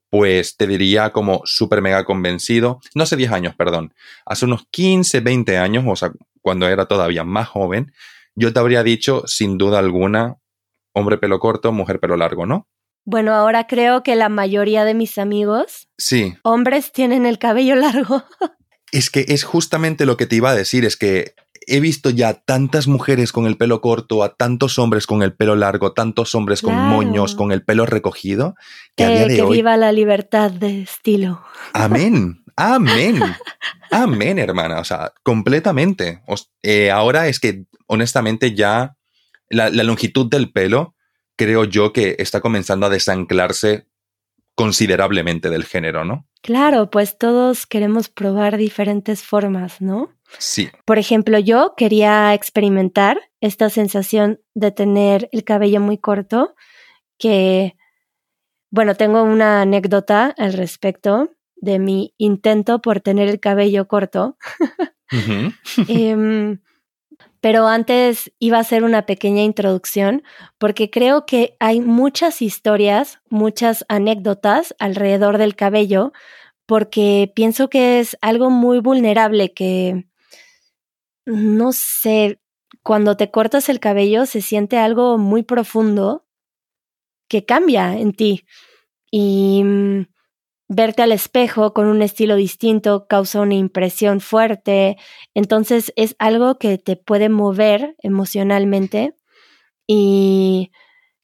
pues 0.10 0.56
te 0.56 0.68
diría 0.68 1.12
como 1.12 1.42
súper 1.46 1.82
mega 1.82 2.04
convencido, 2.06 2.80
no 2.94 3.04
hace 3.04 3.16
10 3.16 3.32
años, 3.32 3.56
perdón, 3.56 3.94
hace 4.26 4.46
unos 4.46 4.66
15, 4.72 5.20
20 5.20 5.58
años, 5.58 5.84
o 5.88 5.96
sea, 5.96 6.12
cuando 6.42 6.68
era 6.68 6.86
todavía 6.86 7.24
más 7.24 7.48
joven, 7.48 7.92
yo 8.36 8.54
te 8.54 8.60
habría 8.60 8.84
dicho 8.84 9.24
sin 9.26 9.58
duda 9.58 9.80
alguna, 9.80 10.36
hombre 10.96 11.18
pelo 11.18 11.40
corto, 11.40 11.72
mujer 11.72 12.00
pelo 12.00 12.18
largo, 12.18 12.46
¿no? 12.46 12.68
Bueno, 13.06 13.36
ahora 13.36 13.68
creo 13.68 14.02
que 14.02 14.16
la 14.16 14.30
mayoría 14.30 14.84
de 14.84 14.96
mis 14.96 15.20
amigos, 15.20 15.90
Sí, 15.98 16.36
hombres, 16.44 16.92
tienen 16.92 17.28
el 17.28 17.38
cabello 17.38 17.76
largo. 17.76 18.24
es 18.92 19.12
que 19.12 19.26
es 19.28 19.44
justamente 19.44 20.06
lo 20.08 20.18
que 20.18 20.26
te 20.26 20.38
iba 20.38 20.50
a 20.50 20.56
decir, 20.56 20.86
es 20.86 20.98
que 20.98 21.36
he 21.68 21.80
visto 21.80 22.10
ya 22.10 22.34
tantas 22.34 22.88
mujeres 22.88 23.32
con 23.32 23.46
el 23.46 23.58
pelo 23.58 23.82
corto, 23.82 24.24
a 24.24 24.36
tantos 24.36 24.80
hombres 24.80 25.06
con 25.08 25.22
el 25.22 25.34
pelo 25.36 25.56
largo, 25.56 25.94
tantos 25.94 26.34
hombres 26.36 26.62
con 26.62 26.76
moños, 26.76 27.36
con 27.36 27.52
el 27.52 27.64
pelo 27.64 27.86
recogido, 27.86 28.56
que 28.96 29.04
a 29.04 29.10
Eh, 29.12 29.16
día 29.18 29.28
de 29.28 29.36
que 29.36 29.42
hoy... 29.42 29.58
viva 29.58 29.76
la 29.78 29.92
libertad 29.92 30.52
de 30.52 30.82
estilo. 30.82 31.44
Amén, 31.74 32.44
amén, 32.56 33.20
amén, 33.92 34.40
hermana, 34.40 34.80
o 34.80 34.84
sea, 34.84 35.12
completamente. 35.24 36.22
Eh, 36.64 36.90
ahora 36.92 37.28
es 37.28 37.40
que, 37.40 37.66
honestamente, 37.88 38.54
ya 38.56 38.95
la, 39.50 39.70
la 39.70 39.84
longitud 39.84 40.30
del 40.30 40.52
pelo, 40.52 40.96
creo 41.36 41.66
yo 41.66 41.94
que 41.94 42.16
está 42.20 42.42
comenzando 42.42 42.86
a 42.86 42.90
desanclarse 42.90 43.88
considerablemente 44.56 45.50
del 45.50 45.66
género, 45.66 46.06
¿no? 46.06 46.28
Claro, 46.42 46.90
pues 46.90 47.18
todos 47.18 47.66
queremos 47.66 48.10
probar 48.10 48.58
diferentes 48.58 49.22
formas, 49.24 49.82
¿no? 49.82 50.14
Sí, 50.40 50.70
Por 50.86 50.98
ejemplo, 50.98 51.38
yo 51.40 51.74
quería 51.78 52.34
experimentar 52.34 53.20
esta 53.42 53.70
sensación 53.70 54.42
de 54.54 54.72
tener 54.72 55.30
el 55.32 55.44
cabello 55.44 55.80
muy 55.82 55.98
corto, 55.98 56.56
que, 57.18 57.76
bueno, 58.72 58.96
tengo 58.96 59.24
una 59.24 59.62
anécdota 59.62 60.34
al 60.38 60.54
respecto 60.54 61.32
de 61.56 61.80
mi 61.80 62.14
intento 62.18 62.82
por 62.82 63.02
tener 63.02 63.28
el 63.30 63.40
cabello 63.40 63.88
corto. 63.88 64.38
pero 67.46 67.68
antes 67.68 68.32
iba 68.40 68.58
a 68.58 68.62
hacer 68.62 68.84
una 68.84 69.06
pequeña 69.06 69.44
introducción 69.44 70.24
porque 70.58 70.90
creo 70.90 71.28
que 71.28 71.56
hay 71.60 71.80
muchas 71.80 72.42
historias, 72.42 73.20
muchas 73.30 73.86
anécdotas 73.88 74.74
alrededor 74.80 75.38
del 75.38 75.56
cabello, 75.56 76.12
porque 76.66 77.32
pienso 77.36 77.70
que 77.70 78.00
es 78.00 78.18
algo 78.22 78.50
muy 78.50 78.80
vulnerable 78.80 79.54
que, 79.54 80.08
no 81.28 81.72
sé, 81.72 82.40
cuando 82.82 83.16
te 83.16 83.30
cortas 83.30 83.70
el 83.70 83.80
cabello 83.80 84.26
se 84.26 84.42
siente 84.42 84.80
algo 84.80 85.20
muy 85.20 85.44
profundo 85.44 86.26
que 87.28 87.46
cambia 87.46 87.96
en 87.96 88.14
ti. 88.14 88.48
Y 89.12 89.62
mm, 89.64 90.06
verte 90.68 91.02
al 91.02 91.12
espejo 91.12 91.74
con 91.74 91.88
un 91.88 92.02
estilo 92.02 92.36
distinto 92.36 93.08
causa 93.08 93.42
una 93.42 93.56
impresión 93.56 94.20
fuerte. 94.20 94.98
Entonces 95.34 95.94
es 95.96 96.16
algo 96.20 96.58
que 96.58 96.78
te 96.78 96.96
puede 96.96 97.30
mover 97.30 97.96
emocionalmente 98.02 99.16
y 99.88 100.72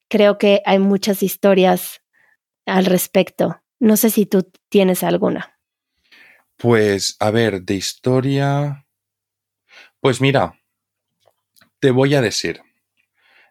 creo 0.09 0.37
que 0.37 0.61
hay 0.65 0.79
muchas 0.79 1.23
historias 1.23 2.01
al 2.65 2.85
respecto. 2.85 3.61
No 3.79 3.97
sé 3.97 4.09
si 4.09 4.25
tú 4.25 4.51
tienes 4.69 5.03
alguna. 5.03 5.57
Pues, 6.57 7.15
a 7.19 7.31
ver, 7.31 7.63
de 7.63 7.73
historia. 7.73 8.85
Pues 9.99 10.21
mira, 10.21 10.59
te 11.79 11.89
voy 11.89 12.13
a 12.13 12.21
decir. 12.21 12.61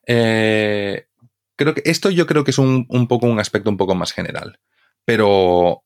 Eh, 0.06 1.09
creo 1.56 1.75
que 1.75 1.82
esto 1.85 2.11
yo 2.11 2.26
creo 2.26 2.44
que 2.44 2.52
es 2.52 2.59
un, 2.59 2.87
un 2.88 3.09
poco 3.09 3.26
un 3.26 3.40
aspecto 3.40 3.68
un 3.68 3.76
poco 3.76 3.97
más 3.97 4.12
general. 4.12 4.61
Pero 5.04 5.83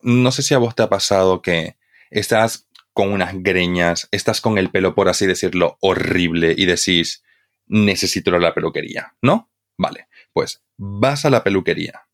no 0.00 0.32
sé 0.32 0.42
si 0.42 0.54
a 0.54 0.58
vos 0.58 0.74
te 0.74 0.82
ha 0.82 0.88
pasado 0.88 1.42
que 1.42 1.76
estás 2.10 2.68
con 2.92 3.12
unas 3.12 3.34
greñas, 3.42 4.08
estás 4.12 4.40
con 4.40 4.58
el 4.58 4.70
pelo, 4.70 4.94
por 4.94 5.08
así 5.08 5.26
decirlo, 5.26 5.78
horrible 5.80 6.54
y 6.56 6.66
decís, 6.66 7.24
necesito 7.66 8.30
ir 8.30 8.36
a 8.36 8.40
la 8.40 8.54
peluquería, 8.54 9.14
¿no? 9.20 9.50
Vale, 9.76 10.08
pues 10.32 10.62
vas 10.76 11.24
a 11.24 11.30
la 11.30 11.42
peluquería, 11.42 12.06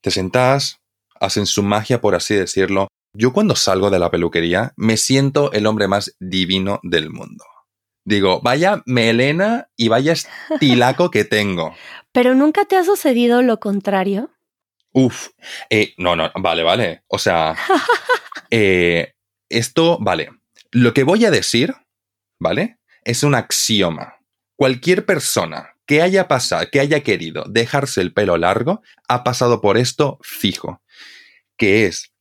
te 0.00 0.10
sentás, 0.10 0.80
hacen 1.18 1.46
su 1.46 1.62
magia, 1.62 2.00
por 2.00 2.14
así 2.14 2.34
decirlo. 2.34 2.88
Yo 3.14 3.32
cuando 3.32 3.56
salgo 3.56 3.90
de 3.90 3.98
la 3.98 4.10
peluquería 4.10 4.72
me 4.76 4.96
siento 4.96 5.52
el 5.52 5.66
hombre 5.66 5.88
más 5.88 6.16
divino 6.18 6.80
del 6.82 7.10
mundo. 7.10 7.44
Digo, 8.04 8.40
vaya 8.40 8.82
melena 8.84 9.68
y 9.76 9.88
vaya 9.88 10.12
estilaco 10.12 11.10
que 11.10 11.24
tengo. 11.24 11.74
Pero 12.12 12.34
nunca 12.34 12.64
te 12.64 12.76
ha 12.76 12.84
sucedido 12.84 13.42
lo 13.42 13.60
contrario. 13.60 14.30
Uf, 14.92 15.28
eh, 15.70 15.94
no, 15.96 16.16
no, 16.16 16.30
vale, 16.36 16.62
vale. 16.62 17.02
O 17.08 17.18
sea, 17.18 17.56
eh, 18.50 19.14
esto, 19.48 19.98
vale. 20.00 20.30
Lo 20.70 20.94
que 20.94 21.04
voy 21.04 21.24
a 21.24 21.30
decir, 21.30 21.74
¿vale? 22.38 22.78
Es 23.04 23.22
un 23.22 23.34
axioma. 23.34 24.16
Cualquier 24.56 25.04
persona 25.04 25.76
que 25.86 26.02
haya 26.02 26.28
pasado, 26.28 26.66
que 26.70 26.80
haya 26.80 27.02
querido 27.02 27.44
dejarse 27.48 28.00
el 28.00 28.12
pelo 28.12 28.36
largo, 28.36 28.82
ha 29.08 29.24
pasado 29.24 29.60
por 29.60 29.76
esto 29.76 30.18
fijo. 30.22 30.82
Que 31.56 31.86
es, 31.86 32.12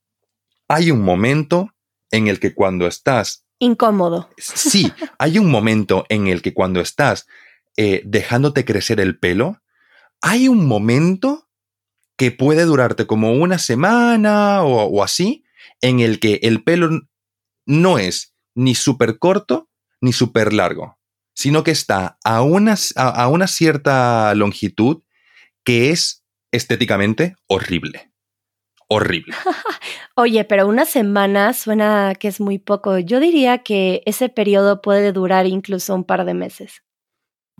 hay 0.67 0.91
un 0.91 1.01
momento 1.01 1.73
en 2.09 2.27
el 2.27 2.39
que 2.39 2.53
cuando 2.53 2.87
estás 2.87 3.45
Incómodo. 3.61 4.27
Sí, 4.39 4.91
hay 5.19 5.37
un 5.37 5.51
momento 5.51 6.07
en 6.09 6.25
el 6.25 6.41
que 6.41 6.51
cuando 6.51 6.81
estás 6.81 7.27
eh, 7.77 8.01
dejándote 8.05 8.65
crecer 8.65 8.99
el 8.99 9.19
pelo, 9.19 9.61
hay 10.19 10.47
un 10.47 10.65
momento 10.65 11.47
que 12.21 12.29
puede 12.29 12.65
durarte 12.65 13.07
como 13.07 13.33
una 13.33 13.57
semana 13.57 14.61
o, 14.63 15.01
así, 15.01 15.43
en 15.81 16.01
el 16.01 16.19
que 16.19 16.39
el 16.43 16.63
pelo 16.63 16.87
no 17.65 17.97
es 17.97 18.35
ni 18.53 18.75
súper 18.75 19.17
corto 19.17 19.71
ni 20.01 20.13
súper 20.13 20.53
largo, 20.53 20.99
sino 21.33 21.63
que 21.63 21.71
está 21.71 22.19
a 22.23 22.43
una, 22.43 22.75
a- 22.95 23.23
a 23.23 23.27
una 23.27 23.47
cierta 23.47 24.35
longitud 24.35 25.01
que 25.63 25.89
es 25.89 26.23
estéticamente 26.51 27.35
horrible. 27.47 28.11
Horrible. 28.87 29.33
Oye, 30.15 30.43
pero 30.45 30.67
una 30.67 30.85
semana 30.85 31.53
suena 31.53 32.13
que 32.19 32.27
es 32.27 32.39
muy 32.39 32.59
poco. 32.59 32.99
Yo 32.99 33.19
diría 33.19 33.63
que 33.63 34.03
ese 34.05 34.29
periodo 34.29 34.83
puede 34.83 35.11
durar 35.11 35.47
incluso 35.47 35.95
un 35.95 36.03
par 36.03 36.23
de 36.25 36.35
meses. 36.35 36.83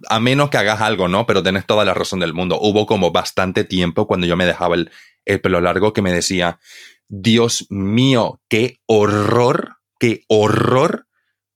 A 0.09 0.19
menos 0.19 0.49
que 0.49 0.57
hagas 0.57 0.81
algo, 0.81 1.07
¿no? 1.07 1.25
Pero 1.25 1.43
tenés 1.43 1.65
toda 1.65 1.85
la 1.85 1.93
razón 1.93 2.19
del 2.19 2.33
mundo. 2.33 2.59
Hubo 2.61 2.85
como 2.85 3.11
bastante 3.11 3.63
tiempo 3.63 4.07
cuando 4.07 4.27
yo 4.27 4.35
me 4.37 4.45
dejaba 4.45 4.75
el, 4.75 4.91
el 5.25 5.41
pelo 5.41 5.61
largo 5.61 5.93
que 5.93 6.01
me 6.01 6.11
decía, 6.13 6.59
Dios 7.07 7.67
mío, 7.69 8.41
qué 8.49 8.79
horror, 8.87 9.77
qué 9.99 10.23
horror. 10.27 11.07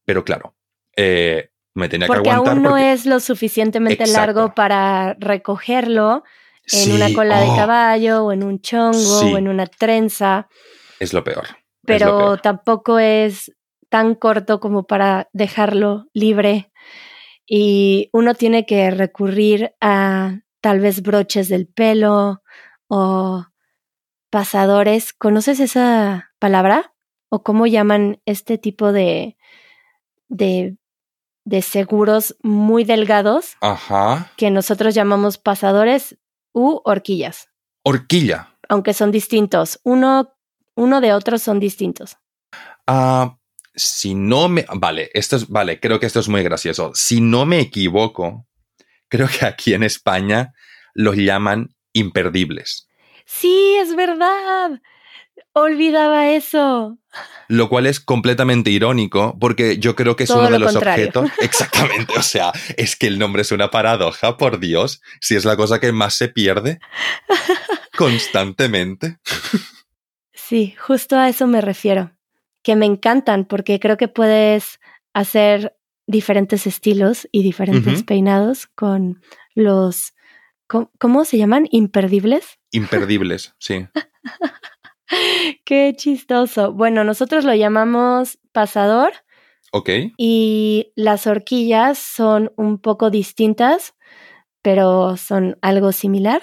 Pero 0.06 0.24
claro, 0.24 0.56
eh, 0.96 1.50
me 1.74 1.90
tenía 1.90 2.08
Porque 2.08 2.24
que 2.24 2.30
aguantar. 2.30 2.54
aún 2.54 2.64
no 2.64 2.70
porque- 2.72 2.92
es 2.94 3.06
lo 3.06 3.20
suficientemente 3.20 4.04
Exacto. 4.04 4.20
largo 4.20 4.56
para 4.56 5.16
recogerlo 5.20 6.24
en 6.72 6.80
Sí, 6.80 6.92
una 6.94 7.14
cola 7.14 7.40
de 7.42 7.48
oh, 7.50 7.56
caballo 7.56 8.24
o 8.26 8.32
en 8.32 8.44
un 8.44 8.60
chongo 8.62 8.94
Sí. 9.22 9.34
o 9.34 9.38
en 9.38 9.48
una 9.48 9.68
trenza, 9.68 10.48
Es 11.00 11.14
lo 11.14 11.24
peor. 11.24 11.48
lo 11.50 11.56
pero 11.86 12.18
peor. 12.18 12.42
tampoco 12.42 12.98
es 13.00 13.52
tan 13.90 14.16
corto 14.16 14.60
como 14.60 14.86
para 14.88 15.30
dejarlo 15.32 16.08
libre 16.14 16.72
y 17.48 18.10
uno 18.12 18.34
tiene 18.34 18.66
que 18.66 18.90
recurrir 18.92 19.76
a 19.82 20.40
tal 20.62 20.80
vez 20.80 21.02
broches 21.02 21.48
del 21.50 21.68
pelo 21.68 22.42
o 22.88 23.46
pasadores. 24.30 25.14
¿Conoces 25.14 25.60
esa 25.60 26.32
palabra? 26.40 26.94
¿O 27.30 27.44
cómo 27.44 27.68
llaman 27.68 28.22
este 28.26 28.58
tipo 28.58 28.92
de, 28.92 29.38
de, 30.28 30.78
de 31.44 31.62
seguros 31.62 32.36
muy 32.42 32.84
delgados? 32.84 33.58
Ajá. 33.62 34.32
Que 34.38 34.50
nosotros 34.50 34.96
llamamos 34.96 35.38
pasadores 35.38 36.18
u 36.54 36.82
horquillas. 36.84 37.50
Horquilla. 37.84 38.56
Aunque 38.68 38.94
son 38.94 39.12
distintos. 39.12 39.80
Uno, 39.84 40.34
uno 40.76 41.02
de 41.02 41.14
otros 41.14 41.44
son 41.44 41.60
distintos. 41.60 42.18
Ah, 42.88 43.38
si 43.76 44.16
no 44.16 44.50
me. 44.50 44.66
Vale, 44.74 45.10
esto 45.14 45.36
es. 45.36 45.48
Vale, 45.50 45.80
creo 45.80 46.00
que 46.00 46.06
esto 46.06 46.20
es 46.20 46.28
muy 46.28 46.44
gracioso. 46.44 46.92
Si 46.94 47.22
no 47.22 47.46
me 47.46 47.60
equivoco, 47.60 48.48
creo 49.08 49.28
que 49.28 49.46
aquí 49.46 49.74
en 49.74 49.84
España 49.84 50.54
los 50.94 51.16
llaman 51.16 51.76
imperdibles. 51.94 52.88
Sí, 53.26 53.76
es 53.80 53.96
verdad. 53.96 54.82
Olvidaba 55.54 56.30
eso. 56.32 56.98
Lo 57.48 57.70
cual 57.70 57.86
es 57.86 58.00
completamente 58.00 58.72
irónico 58.72 59.38
porque 59.40 59.78
yo 59.78 59.96
creo 59.96 60.16
que 60.16 60.24
es 60.24 60.30
Todo 60.30 60.40
uno 60.40 60.50
de 60.52 60.60
lo 60.60 60.66
los 60.66 60.74
contrario. 60.74 61.08
objetos. 61.08 61.32
Exactamente. 61.40 62.14
O 62.18 62.22
sea, 62.22 62.52
es 62.78 62.96
que 62.96 63.08
el 63.08 63.20
nombre 63.20 63.42
es 63.42 63.52
una 63.52 63.72
paradoja, 63.72 64.38
por 64.38 64.60
Dios. 64.60 65.02
Si 65.22 65.36
es 65.36 65.46
la 65.46 65.56
cosa 65.56 65.80
que 65.80 65.92
más 65.92 66.16
se 66.16 66.28
pierde 66.28 66.80
constantemente. 67.98 69.18
Sí, 70.34 70.76
justo 70.78 71.18
a 71.18 71.30
eso 71.30 71.48
me 71.48 71.62
refiero. 71.62 72.12
Que 72.66 72.76
me 72.76 72.88
encantan 72.88 73.46
porque 73.46 73.80
creo 73.80 73.96
que 73.96 74.08
puedes 74.08 74.80
hacer 75.14 75.78
diferentes 76.08 76.66
estilos 76.66 77.28
y 77.32 77.44
diferentes 77.44 78.04
peinados 78.04 78.66
con 78.66 79.22
los. 79.54 80.14
¿cómo, 80.68 80.92
cómo 81.00 81.26
se 81.26 81.38
llaman? 81.38 81.68
¿Imperdibles? 81.70 82.58
Imperdibles, 82.72 83.54
sí. 83.60 83.88
Qué 85.66 85.94
chistoso. 85.96 86.74
Bueno, 86.74 87.04
nosotros 87.04 87.46
lo 87.46 87.54
llamamos 87.54 88.40
pasador 88.52 89.14
Ok. 89.72 89.90
y 90.18 90.92
las 90.96 91.28
horquillas 91.28 91.98
son 92.00 92.52
un 92.56 92.80
poco 92.80 93.10
distintas, 93.10 93.94
pero 94.62 95.18
son 95.18 95.58
algo 95.62 95.92
similar. 95.92 96.42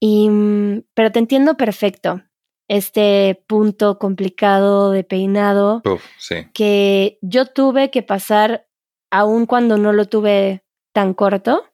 Y, 0.00 0.28
mm, 0.28 0.82
pero 0.94 1.12
te 1.12 1.18
entiendo 1.18 1.56
perfecto. 1.56 2.22
Este 2.68 3.42
punto 3.46 3.98
complicado 3.98 4.90
de 4.90 5.04
peinado 5.04 5.82
Uf, 5.84 6.04
sí. 6.18 6.48
que 6.52 7.18
yo 7.22 7.46
tuve 7.46 7.90
que 7.90 8.02
pasar 8.02 8.66
aun 9.10 9.46
cuando 9.46 9.76
no 9.76 9.92
lo 9.92 10.06
tuve 10.06 10.64
tan 10.92 11.14
corto, 11.14 11.64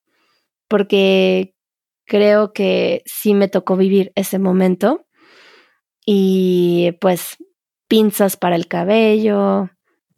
porque 0.68 1.54
creo 2.04 2.52
que 2.52 3.02
sí 3.06 3.34
me 3.34 3.48
tocó 3.48 3.76
vivir 3.76 4.12
ese 4.14 4.38
momento. 4.38 5.06
Y 6.04 6.92
pues 7.00 7.36
pinzas 7.88 8.36
para 8.36 8.56
el 8.56 8.66
cabello, 8.66 9.70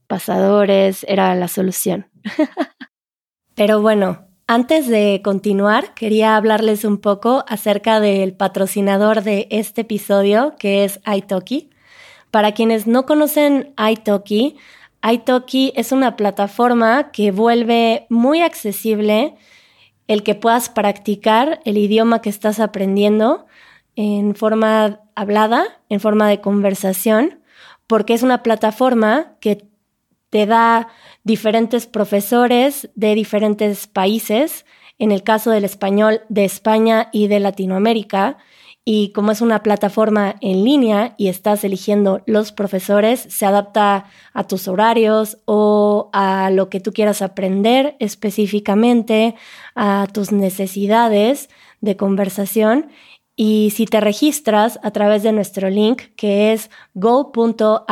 pasadores, 0.06 1.04
era 1.08 1.34
la 1.34 1.48
solución. 1.48 2.10
Pero 3.54 3.80
bueno, 3.80 4.28
antes 4.46 4.88
de 4.88 5.20
continuar, 5.24 5.94
quería 5.94 6.36
hablarles 6.36 6.84
un 6.84 6.98
poco 6.98 7.44
acerca 7.48 8.00
del 8.00 8.34
patrocinador 8.34 9.22
de 9.22 9.46
este 9.50 9.82
episodio, 9.82 10.54
que 10.58 10.84
es 10.84 11.00
iTalki. 11.06 11.70
Para 12.30 12.52
quienes 12.52 12.86
no 12.86 13.06
conocen 13.06 13.74
iTalki, 13.78 14.56
iTalki 15.02 15.72
es 15.76 15.92
una 15.92 16.16
plataforma 16.16 17.10
que 17.10 17.30
vuelve 17.30 18.06
muy 18.10 18.42
accesible 18.42 19.34
el 20.08 20.22
que 20.22 20.34
puedas 20.34 20.68
practicar 20.68 21.60
el 21.64 21.78
idioma 21.78 22.20
que 22.20 22.30
estás 22.30 22.60
aprendiendo 22.60 23.46
en 23.96 24.34
forma 24.34 25.00
hablada, 25.14 25.64
en 25.88 26.00
forma 26.00 26.28
de 26.28 26.40
conversación, 26.40 27.40
porque 27.86 28.14
es 28.14 28.22
una 28.22 28.42
plataforma 28.42 29.36
que 29.40 29.66
te 30.30 30.46
da 30.46 30.88
diferentes 31.24 31.86
profesores 31.86 32.90
de 32.94 33.14
diferentes 33.14 33.86
países, 33.86 34.64
en 34.98 35.10
el 35.10 35.22
caso 35.22 35.50
del 35.50 35.64
español 35.64 36.20
de 36.28 36.44
España 36.44 37.08
y 37.12 37.26
de 37.26 37.40
Latinoamérica, 37.40 38.38
y 38.86 39.12
como 39.12 39.32
es 39.32 39.40
una 39.40 39.62
plataforma 39.62 40.36
en 40.42 40.62
línea 40.62 41.14
y 41.16 41.28
estás 41.28 41.64
eligiendo 41.64 42.22
los 42.26 42.52
profesores, 42.52 43.26
se 43.30 43.46
adapta 43.46 44.04
a 44.34 44.44
tus 44.44 44.68
horarios 44.68 45.38
o 45.46 46.10
a 46.12 46.50
lo 46.50 46.68
que 46.68 46.80
tú 46.80 46.92
quieras 46.92 47.22
aprender 47.22 47.96
específicamente, 47.98 49.36
a 49.74 50.06
tus 50.12 50.32
necesidades 50.32 51.48
de 51.80 51.96
conversación. 51.96 52.90
Y 53.36 53.72
si 53.74 53.86
te 53.86 54.00
registras 54.00 54.78
a 54.84 54.92
través 54.92 55.24
de 55.24 55.32
nuestro 55.32 55.68
link 55.68 56.02
que 56.16 56.52
es 56.52 56.70
go.italki.com 56.94 57.86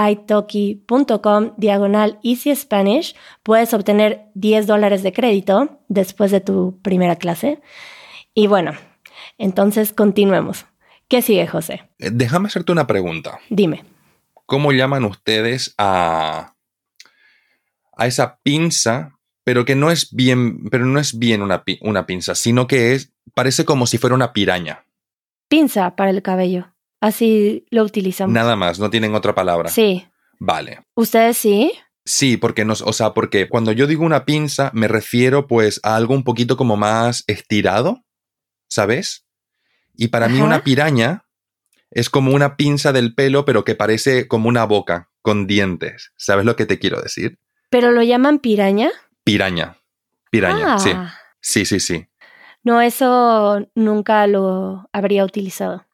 diagonal 1.56 2.20
easy 2.22 2.54
Spanish, 2.54 3.16
puedes 3.42 3.74
obtener 3.74 4.26
10 4.34 4.68
dólares 4.68 5.02
de 5.02 5.12
crédito 5.12 5.80
después 5.88 6.30
de 6.30 6.40
tu 6.40 6.78
primera 6.82 7.16
clase. 7.16 7.60
Y 8.34 8.46
bueno, 8.46 8.72
entonces 9.36 9.92
continuemos. 9.92 10.64
¿Qué 11.08 11.22
sigue, 11.22 11.46
José? 11.48 11.90
Eh, 11.98 12.10
Déjame 12.12 12.46
hacerte 12.46 12.70
una 12.70 12.86
pregunta. 12.86 13.40
Dime. 13.50 13.84
¿Cómo 14.46 14.70
llaman 14.72 15.04
ustedes 15.04 15.74
a, 15.76 16.54
a 17.96 18.06
esa 18.06 18.38
pinza, 18.42 19.18
pero 19.44 19.64
que 19.64 19.74
no 19.74 19.90
es 19.90 20.14
bien, 20.14 20.68
pero 20.70 20.86
no 20.86 21.00
es 21.00 21.18
bien 21.18 21.42
una, 21.42 21.64
una 21.80 22.06
pinza, 22.06 22.34
sino 22.34 22.66
que 22.66 22.94
es, 22.94 23.12
parece 23.34 23.64
como 23.64 23.86
si 23.86 23.98
fuera 23.98 24.14
una 24.14 24.32
piraña. 24.32 24.84
Pinza 25.52 25.96
para 25.96 26.08
el 26.08 26.22
cabello. 26.22 26.72
Así 26.98 27.66
lo 27.68 27.82
utilizamos. 27.82 28.32
Nada 28.32 28.56
más, 28.56 28.78
no 28.78 28.88
tienen 28.88 29.14
otra 29.14 29.34
palabra. 29.34 29.68
Sí. 29.68 30.08
Vale. 30.38 30.86
¿Ustedes 30.94 31.36
sí? 31.36 31.74
Sí, 32.06 32.38
porque 32.38 32.64
nos, 32.64 32.80
o 32.80 32.94
sea, 32.94 33.12
porque 33.12 33.50
cuando 33.50 33.70
yo 33.70 33.86
digo 33.86 34.02
una 34.02 34.24
pinza, 34.24 34.70
me 34.72 34.88
refiero 34.88 35.46
pues 35.46 35.78
a 35.82 35.94
algo 35.94 36.14
un 36.14 36.24
poquito 36.24 36.56
como 36.56 36.78
más 36.78 37.24
estirado, 37.26 38.02
¿sabes? 38.66 39.26
Y 39.94 40.08
para 40.08 40.26
mí 40.30 40.40
una 40.40 40.64
piraña 40.64 41.26
es 41.90 42.08
como 42.08 42.32
una 42.34 42.56
pinza 42.56 42.94
del 42.94 43.14
pelo, 43.14 43.44
pero 43.44 43.62
que 43.62 43.74
parece 43.74 44.28
como 44.28 44.48
una 44.48 44.64
boca 44.64 45.10
con 45.20 45.46
dientes. 45.46 46.14
¿Sabes 46.16 46.46
lo 46.46 46.56
que 46.56 46.64
te 46.64 46.78
quiero 46.78 47.02
decir? 47.02 47.38
¿Pero 47.68 47.92
lo 47.92 48.02
llaman 48.02 48.38
piraña? 48.38 48.90
Piraña. 49.22 49.76
Piraña, 50.30 50.76
ah. 50.76 50.78
sí. 50.78 50.92
Sí, 51.42 51.66
sí, 51.66 51.78
sí. 51.78 52.06
No, 52.64 52.80
eso 52.80 53.66
nunca 53.74 54.26
lo 54.26 54.88
habría 54.92 55.24
utilizado. 55.24 55.86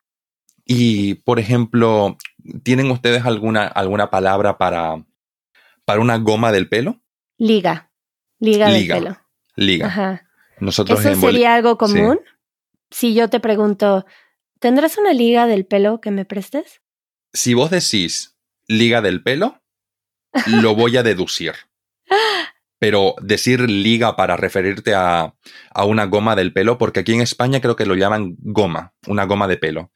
Y, 0.64 1.14
por 1.14 1.38
ejemplo, 1.38 2.18
¿tienen 2.62 2.90
ustedes 2.90 3.24
alguna, 3.24 3.66
alguna 3.66 4.10
palabra 4.10 4.58
para, 4.58 5.04
para 5.84 6.00
una 6.00 6.18
goma 6.18 6.52
del 6.52 6.68
pelo? 6.68 7.00
Liga. 7.38 7.90
Liga, 8.38 8.68
Liga. 8.68 8.94
del 8.94 9.04
pelo. 9.04 9.18
Liga. 9.56 9.86
Ajá. 9.86 10.28
Nosotros 10.60 11.04
¿Eso 11.04 11.20
sería 11.20 11.54
algo 11.54 11.78
común? 11.78 12.20
Si 12.90 13.14
yo 13.14 13.28
te 13.28 13.40
pregunto, 13.40 14.04
¿tendrás 14.60 14.98
una 14.98 15.12
liga 15.12 15.46
del 15.46 15.64
pelo 15.64 16.00
que 16.00 16.10
me 16.10 16.24
prestes? 16.24 16.82
Si 17.32 17.54
vos 17.54 17.70
decís 17.70 18.36
liga 18.66 19.00
del 19.00 19.22
pelo, 19.22 19.62
lo 20.46 20.74
voy 20.74 20.96
a 20.96 21.02
deducir. 21.02 21.54
Pero 22.78 23.14
decir 23.20 23.68
liga 23.68 24.14
para 24.16 24.36
referirte 24.36 24.94
a, 24.94 25.34
a 25.74 25.84
una 25.84 26.04
goma 26.06 26.36
del 26.36 26.52
pelo, 26.52 26.78
porque 26.78 27.00
aquí 27.00 27.12
en 27.12 27.20
España 27.20 27.60
creo 27.60 27.76
que 27.76 27.86
lo 27.86 27.94
llaman 27.94 28.36
goma, 28.38 28.94
una 29.06 29.24
goma 29.24 29.48
de 29.48 29.56
pelo. 29.56 29.90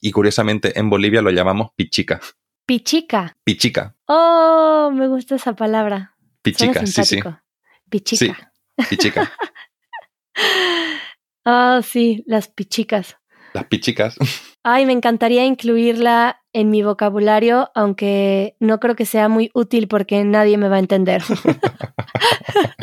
Y 0.00 0.10
curiosamente 0.12 0.78
en 0.78 0.88
Bolivia 0.90 1.22
lo 1.22 1.30
llamamos 1.30 1.70
pichica. 1.76 2.20
Pichica. 2.66 3.36
Pichica, 3.44 3.94
Oh, 4.06 4.90
me 4.94 5.08
gusta 5.08 5.34
esa 5.36 5.54
palabra. 5.54 6.16
Pichica, 6.42 6.86
sí, 6.86 7.04
sí. 7.04 7.20
Pichica. 7.88 8.52
Pichica. 8.88 9.32
Ah, 11.44 11.80
sí, 11.82 12.22
las 12.26 12.48
pichicas. 12.48 13.16
Las 13.52 13.64
pichicas. 13.66 14.16
Ay, 14.62 14.86
me 14.86 14.92
encantaría 14.92 15.44
incluirla 15.44 16.41
en 16.54 16.70
mi 16.70 16.82
vocabulario, 16.82 17.70
aunque 17.74 18.56
no 18.60 18.78
creo 18.80 18.94
que 18.94 19.06
sea 19.06 19.28
muy 19.28 19.50
útil 19.54 19.88
porque 19.88 20.22
nadie 20.24 20.58
me 20.58 20.68
va 20.68 20.76
a 20.76 20.80
entender. 20.80 21.22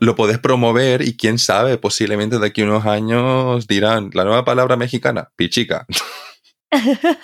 lo 0.00 0.14
podés 0.14 0.38
promover 0.38 1.02
y 1.02 1.16
quién 1.16 1.38
sabe, 1.38 1.78
posiblemente 1.78 2.38
de 2.38 2.46
aquí 2.46 2.62
a 2.62 2.64
unos 2.64 2.86
años 2.86 3.66
dirán 3.66 4.10
la 4.14 4.24
nueva 4.24 4.44
palabra 4.44 4.76
mexicana, 4.76 5.30
pichica. 5.36 5.86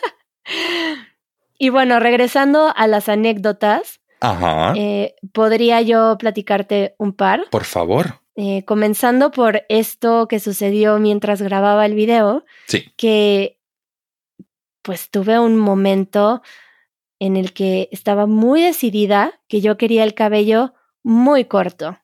y 1.58 1.68
bueno, 1.70 2.00
regresando 2.00 2.72
a 2.76 2.87
las 2.87 3.08
anécdotas, 3.08 4.00
Ajá. 4.20 4.72
eh, 4.76 5.14
podría 5.32 5.80
yo 5.82 6.16
platicarte 6.18 6.94
un 6.98 7.12
par. 7.12 7.44
Por 7.50 7.64
favor. 7.64 8.20
Eh, 8.37 8.64
comenzando 8.64 9.30
por 9.30 9.62
esto 9.68 10.26
que 10.28 10.40
sucedió 10.40 10.98
mientras 10.98 11.40
grababa 11.40 11.87
el 11.87 11.94
video, 11.94 12.44
Sí. 12.66 12.92
que 12.96 13.58
pues 14.84 15.10
tuve 15.10 15.38
un 15.38 15.56
momento 15.56 16.42
en 17.18 17.36
el 17.36 17.54
que 17.54 17.88
estaba 17.90 18.26
muy 18.26 18.60
decidida 18.60 19.40
que 19.48 19.62
yo 19.62 19.78
quería 19.78 20.04
el 20.04 20.14
cabello 20.14 20.74
muy 21.02 21.46
corto. 21.46 21.98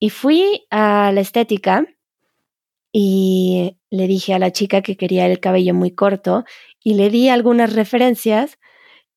Y 0.00 0.08
fui 0.08 0.66
a 0.70 1.12
la 1.12 1.20
estética 1.20 1.84
y 2.90 3.76
le 3.90 4.06
dije 4.06 4.32
a 4.32 4.38
la 4.38 4.50
chica 4.50 4.80
que 4.80 4.96
quería 4.96 5.26
el 5.26 5.40
cabello 5.40 5.74
muy 5.74 5.90
corto 5.90 6.44
y 6.82 6.94
le 6.94 7.10
di 7.10 7.28
algunas 7.28 7.74
referencias 7.74 8.58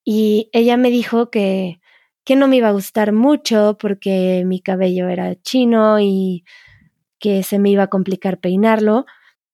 y 0.03 0.49
ella 0.51 0.75
me 0.75 0.89
dijo 0.89 1.31
que, 1.31 1.79
que 2.25 2.35
no 2.35 2.49
me 2.49 2.57
iba 2.57 2.67
a 2.67 2.73
gustar 2.73 3.13
mucho 3.13 3.77
porque 3.79 4.43
mi 4.45 4.59
cabello 4.59 5.07
era 5.07 5.41
chino 5.41 6.01
y 6.01 6.43
que 7.17 7.43
se 7.43 7.59
me 7.59 7.69
iba 7.69 7.83
a 7.83 7.89
complicar 7.89 8.41
peinarlo. 8.41 9.05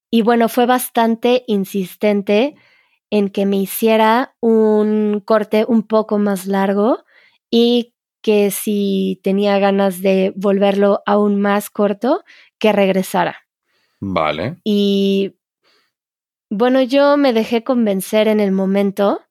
Y 0.10 0.24
bueno, 0.24 0.50
fue 0.50 0.66
bastante 0.66 1.44
insistente 1.46 2.56
en 3.10 3.30
que 3.30 3.46
me 3.46 3.58
hiciera 3.58 4.36
un 4.40 5.22
corte 5.26 5.66
un 5.68 5.84
poco 5.84 6.20
más 6.20 6.46
largo 6.46 7.04
y 7.50 7.94
que 8.22 8.52
si 8.52 9.20
tenía 9.24 9.60
ganas 9.60 10.02
de 10.02 10.34
volverlo 10.36 11.02
aún 11.06 11.40
más 11.40 11.70
corto, 11.70 12.24
que 12.60 12.74
regresara. 12.74 13.48
Vale. 14.00 14.58
Y 14.64 15.36
bueno, 16.50 16.82
yo 16.82 17.16
me 17.18 17.34
dejé 17.34 17.64
convencer 17.64 18.28
en 18.28 18.40
el 18.40 18.52
momento, 18.52 19.22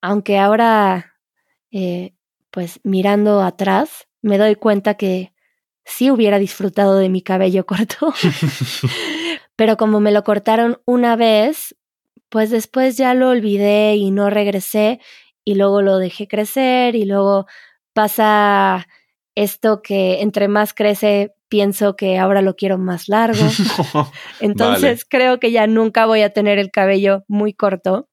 aunque 0.00 0.38
ahora, 0.38 1.14
eh, 1.70 2.14
pues 2.50 2.80
mirando 2.84 3.40
atrás, 3.40 4.08
me 4.22 4.38
doy 4.38 4.56
cuenta 4.56 4.94
que 4.94 5.32
sí 5.84 6.10
hubiera 6.10 6.38
disfrutado 6.38 6.96
de 6.96 7.08
mi 7.08 7.22
cabello 7.22 7.66
corto. 7.66 8.12
Pero 9.56 9.76
como 9.76 10.00
me 10.00 10.12
lo 10.12 10.22
cortaron 10.24 10.80
una 10.86 11.16
vez, 11.16 11.76
pues 12.30 12.50
después 12.50 12.96
ya 12.96 13.12
lo 13.14 13.28
olvidé 13.28 13.96
y 13.96 14.10
no 14.10 14.30
regresé 14.30 15.00
y 15.44 15.56
luego 15.56 15.82
lo 15.82 15.98
dejé 15.98 16.28
crecer 16.28 16.94
y 16.96 17.04
luego 17.04 17.46
pasa 17.92 18.86
esto 19.34 19.82
que 19.82 20.22
entre 20.22 20.48
más 20.48 20.72
crece 20.72 21.34
pienso 21.48 21.96
que 21.96 22.18
ahora 22.18 22.40
lo 22.40 22.54
quiero 22.54 22.78
más 22.78 23.08
largo. 23.08 23.42
Entonces 24.40 25.04
creo 25.08 25.40
que 25.40 25.50
ya 25.50 25.66
nunca 25.66 26.06
voy 26.06 26.22
a 26.22 26.32
tener 26.32 26.58
el 26.58 26.70
cabello 26.70 27.24
muy 27.28 27.52
corto. 27.52 28.08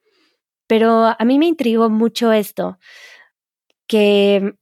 Pero 0.67 1.15
a 1.17 1.23
mí 1.23 1.39
me 1.39 1.45
intrigó 1.45 1.89
mucho 1.89 2.33
esto, 2.33 2.77
que 3.87 4.53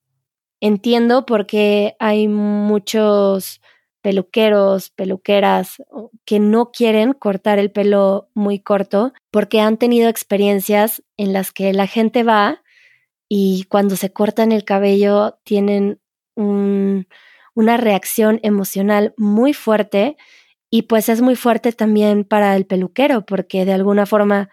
entiendo 0.62 1.26
porque 1.26 1.96
hay 2.00 2.28
muchos 2.28 3.60
peluqueros, 4.06 4.92
peluqueras 4.92 5.82
que 6.26 6.40
no 6.40 6.70
quieren 6.72 7.14
cortar 7.14 7.58
el 7.58 7.72
pelo 7.72 8.30
muy 8.36 8.60
corto 8.60 9.14
porque 9.32 9.62
han 9.62 9.78
tenido 9.78 10.10
experiencias 10.10 11.02
en 11.18 11.34
las 11.34 11.52
que 11.52 11.74
la 11.74 11.88
gente 11.88 12.22
va 12.22 12.62
y 13.28 13.66
cuando 13.68 13.96
se 13.96 14.14
cortan 14.14 14.52
el 14.52 14.64
cabello 14.64 15.40
tienen 15.44 16.00
una 16.36 17.78
reacción 17.78 18.40
emocional 18.44 19.16
muy 19.18 19.54
fuerte 19.54 20.18
y 20.70 20.84
pues 20.84 21.10
es 21.10 21.24
muy 21.24 21.36
fuerte 21.36 21.72
también 21.72 22.26
para 22.26 22.56
el 22.56 22.68
peluquero 22.68 23.26
porque 23.26 23.66
de 23.66 23.74
alguna 23.74 24.06
forma 24.06 24.52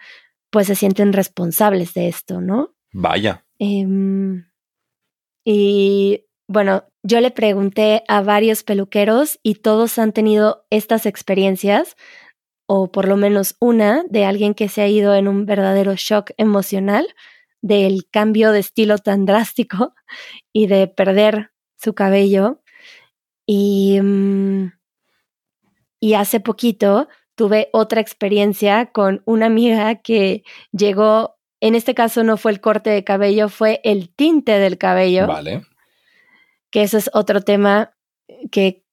pues 0.49 0.65
se 0.65 0.73
sienten 0.73 1.13
responsables 1.13 1.93
de 1.93 2.07
esto, 2.07 2.41
¿no? 2.41 2.73
Vaya. 2.91 3.45
Em, 3.59 4.47
y 5.45 6.25
bueno, 6.53 6.83
yo 7.01 7.19
le 7.19 7.31
pregunté 7.31 8.03
a 8.07 8.21
varios 8.21 8.61
peluqueros 8.61 9.39
y 9.41 9.55
todos 9.55 9.97
han 9.97 10.13
tenido 10.13 10.67
estas 10.69 11.07
experiencias, 11.07 11.95
o 12.67 12.91
por 12.91 13.07
lo 13.07 13.17
menos 13.17 13.55
una, 13.59 14.03
de 14.07 14.25
alguien 14.25 14.53
que 14.53 14.69
se 14.69 14.83
ha 14.83 14.87
ido 14.87 15.15
en 15.15 15.27
un 15.27 15.47
verdadero 15.47 15.95
shock 15.95 16.29
emocional 16.37 17.07
del 17.63 18.07
cambio 18.11 18.51
de 18.51 18.59
estilo 18.59 18.99
tan 18.99 19.25
drástico 19.25 19.95
y 20.53 20.67
de 20.67 20.87
perder 20.87 21.49
su 21.75 21.95
cabello. 21.95 22.61
Y, 23.47 23.99
mm, 23.99 24.73
hace 26.15 26.39
poquito 26.39 27.07
tuve 27.33 27.69
otra 27.73 27.99
experiencia 27.99 28.91
con 28.91 29.23
una 29.25 29.47
amiga 29.47 29.95
que 29.95 30.43
llegó, 30.71 31.35
en 31.61 31.73
este 31.73 31.95
caso 31.95 32.23
no 32.23 32.37
fue 32.37 32.51
el 32.51 32.61
corte 32.61 32.91
de 32.91 33.03
cabello, 33.03 33.49
fue 33.49 33.81
el 33.83 34.13
tinte 34.13 34.59
del 34.59 34.77
cabello. 34.77 35.25
Vale. 35.25 35.63
Que 36.73 36.81
eso 36.81 36.97
es 36.97 37.11
otro 37.13 37.41
tema 37.41 37.93
que, 38.51 38.83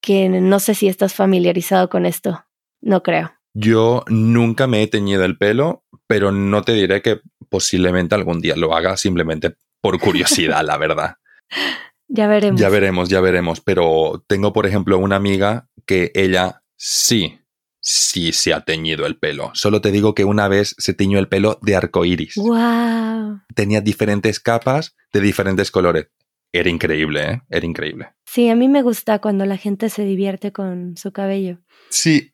que 0.00 0.30
no 0.30 0.58
sé 0.58 0.74
si 0.74 0.88
estás 0.88 1.12
familiarizado 1.12 1.90
con 1.90 2.06
esto. 2.06 2.46
No 2.80 3.02
creo. 3.02 3.34
Yo 3.52 4.04
nunca 4.08 4.66
me 4.66 4.82
he 4.82 4.86
teñido 4.86 5.26
el 5.26 5.36
pelo, 5.36 5.84
pero 6.06 6.32
no 6.32 6.62
te 6.62 6.72
diré 6.72 7.02
que 7.02 7.20
posiblemente 7.50 8.14
algún 8.14 8.40
día 8.40 8.56
lo 8.56 8.74
haga 8.74 8.96
simplemente 8.96 9.54
por 9.82 10.00
curiosidad, 10.00 10.64
la 10.64 10.78
verdad. 10.78 11.16
Ya 12.12 12.26
veremos. 12.26 12.60
Ya 12.60 12.68
veremos, 12.70 13.08
ya 13.08 13.20
veremos. 13.20 13.60
Pero 13.60 14.24
tengo, 14.26 14.52
por 14.52 14.66
ejemplo, 14.66 14.98
una 14.98 15.14
amiga 15.14 15.68
que 15.86 16.10
ella 16.16 16.64
sí, 16.74 17.38
sí 17.80 18.32
se 18.32 18.52
ha 18.52 18.62
teñido 18.62 19.06
el 19.06 19.16
pelo. 19.16 19.52
Solo 19.54 19.80
te 19.80 19.92
digo 19.92 20.12
que 20.12 20.24
una 20.24 20.48
vez 20.48 20.74
se 20.78 20.92
teñió 20.92 21.20
el 21.20 21.28
pelo 21.28 21.60
de 21.62 21.76
arcoíris. 21.76 22.34
¡Wow! 22.34 23.42
Tenía 23.54 23.80
diferentes 23.80 24.40
capas 24.40 24.96
de 25.12 25.20
diferentes 25.20 25.70
colores. 25.70 26.08
Era 26.52 26.68
increíble, 26.68 27.22
¿eh? 27.30 27.42
Era 27.48 27.66
increíble. 27.66 28.08
Sí, 28.26 28.48
a 28.48 28.56
mí 28.56 28.68
me 28.68 28.82
gusta 28.82 29.20
cuando 29.20 29.44
la 29.46 29.56
gente 29.56 29.88
se 29.88 30.04
divierte 30.04 30.52
con 30.52 30.96
su 30.96 31.12
cabello. 31.12 31.58
Sí. 31.90 32.32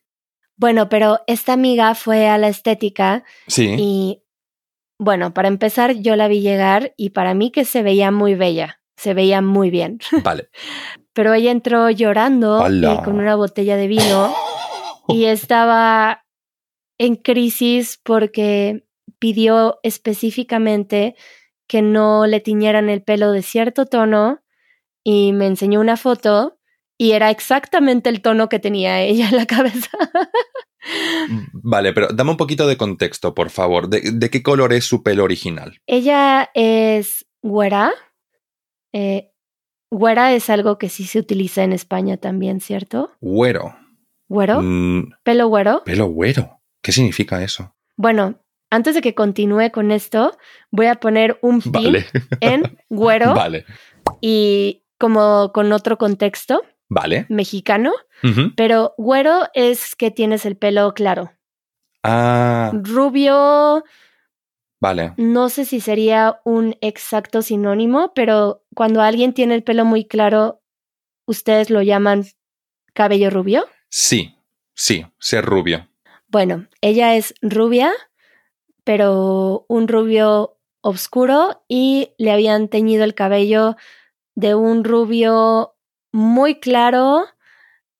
Bueno, 0.55 0.89
pero 0.89 1.19
esta 1.27 1.53
amiga 1.53 1.93
fue 1.93 2.27
a 2.27 2.37
la 2.37 2.47
estética 2.47 3.23
Sí. 3.47 3.75
y, 3.77 4.23
bueno, 4.99 5.33
para 5.33 5.47
empezar, 5.47 5.93
yo 5.97 6.15
la 6.15 6.27
vi 6.27 6.41
llegar 6.41 6.93
y 6.97 7.11
para 7.11 7.35
mí 7.35 7.51
que 7.51 7.63
se 7.65 7.83
veía 7.83 8.09
muy 8.09 8.33
bella, 8.33 8.81
se 8.95 9.13
veía 9.13 9.41
muy 9.41 9.69
bien. 9.69 9.99
Vale. 10.23 10.49
Pero 11.13 11.33
ella 11.33 11.51
entró 11.51 11.89
llorando 11.91 12.65
eh, 12.67 12.99
con 13.03 13.19
una 13.19 13.35
botella 13.35 13.77
de 13.77 13.87
vino 13.87 14.33
y 15.07 15.25
estaba 15.25 16.25
en 16.99 17.15
crisis 17.15 17.99
porque 18.03 18.83
pidió 19.19 19.79
específicamente 19.83 21.15
que 21.67 21.81
no 21.81 22.25
le 22.27 22.39
tiñeran 22.39 22.89
el 22.89 23.03
pelo 23.03 23.31
de 23.31 23.41
cierto 23.41 23.85
tono 23.85 24.41
y 25.03 25.33
me 25.33 25.47
enseñó 25.47 25.79
una 25.79 25.97
foto 25.97 26.59
y 26.97 27.11
era 27.11 27.29
exactamente 27.29 28.09
el 28.09 28.21
tono 28.21 28.49
que 28.49 28.59
tenía 28.59 29.01
ella 29.01 29.29
en 29.29 29.35
la 29.35 29.45
cabeza. 29.47 29.89
Vale, 31.53 31.93
pero 31.93 32.07
dame 32.09 32.31
un 32.31 32.37
poquito 32.37 32.67
de 32.67 32.77
contexto, 32.77 33.33
por 33.35 33.49
favor. 33.49 33.89
¿De, 33.89 34.11
de 34.13 34.29
qué 34.29 34.41
color 34.41 34.73
es 34.73 34.85
su 34.85 35.03
pelo 35.03 35.23
original? 35.23 35.79
ella 35.85 36.49
es 36.53 37.25
güera. 37.41 37.91
Eh, 38.93 39.31
güera 39.91 40.33
es 40.33 40.49
algo 40.49 40.77
que 40.77 40.89
sí 40.89 41.05
se 41.05 41.19
utiliza 41.19 41.63
en 41.63 41.73
España 41.73 42.17
también, 42.17 42.61
¿cierto? 42.61 43.11
Güero. 43.21 43.75
¿Güero? 44.29 44.61
Mm, 44.61 45.11
¿Pelo 45.23 45.47
güero? 45.47 45.83
pelo 45.85 46.07
güero. 46.07 46.61
¿Qué 46.81 46.91
significa 46.91 47.43
eso? 47.43 47.75
Bueno, 47.95 48.39
antes 48.69 48.95
de 48.95 49.01
que 49.01 49.15
continúe 49.15 49.71
con 49.71 49.91
esto, 49.91 50.37
voy 50.71 50.87
a 50.87 50.95
poner 50.95 51.39
un 51.41 51.61
pin 51.61 51.71
Vale. 51.71 52.05
en 52.41 52.77
güero 52.89 53.33
Vale. 53.33 53.65
y 54.21 54.83
como 54.99 55.51
con 55.53 55.71
otro 55.71 55.97
contexto 55.97 56.61
Vale. 56.89 57.25
mexicano, 57.29 57.91
pero 58.55 58.93
güero 58.97 59.47
es 59.53 59.95
que 59.95 60.09
tienes 60.11 60.45
el 60.45 60.55
pelo 60.57 60.93
claro. 60.93 61.31
Ah, 62.03 62.71
Rubio, 62.73 63.83
vale. 64.79 65.13
no 65.17 65.49
sé 65.49 65.65
si 65.65 65.81
sería 65.81 66.39
un 66.45 66.75
exacto 66.81 67.41
sinónimo, 67.41 68.13
pero 68.15 68.63
cuando 68.73 69.01
alguien 69.01 69.33
tiene 69.33 69.55
el 69.55 69.63
pelo 69.63 69.83
muy 69.83 70.05
claro, 70.05 70.61
ustedes 71.25 71.69
lo 71.69 71.81
llaman 71.81 72.23
cabello 72.93 73.29
rubio. 73.29 73.65
Sí, 73.89 74.37
sí, 74.73 75.05
ser 75.19 75.43
rubio. 75.45 75.89
Bueno, 76.29 76.67
ella 76.81 77.15
es 77.15 77.33
rubia, 77.41 77.91
pero 78.87 79.65
un 79.67 79.89
rubio 79.89 80.57
oscuro 80.81 81.61
y 81.67 82.13
le 82.17 82.31
habían 82.31 82.69
teñido 82.69 83.03
el 83.03 83.13
cabello 83.15 83.75
de 84.35 84.55
un 84.55 84.85
rubio 84.85 85.75
muy 86.13 86.55
claro, 86.61 87.25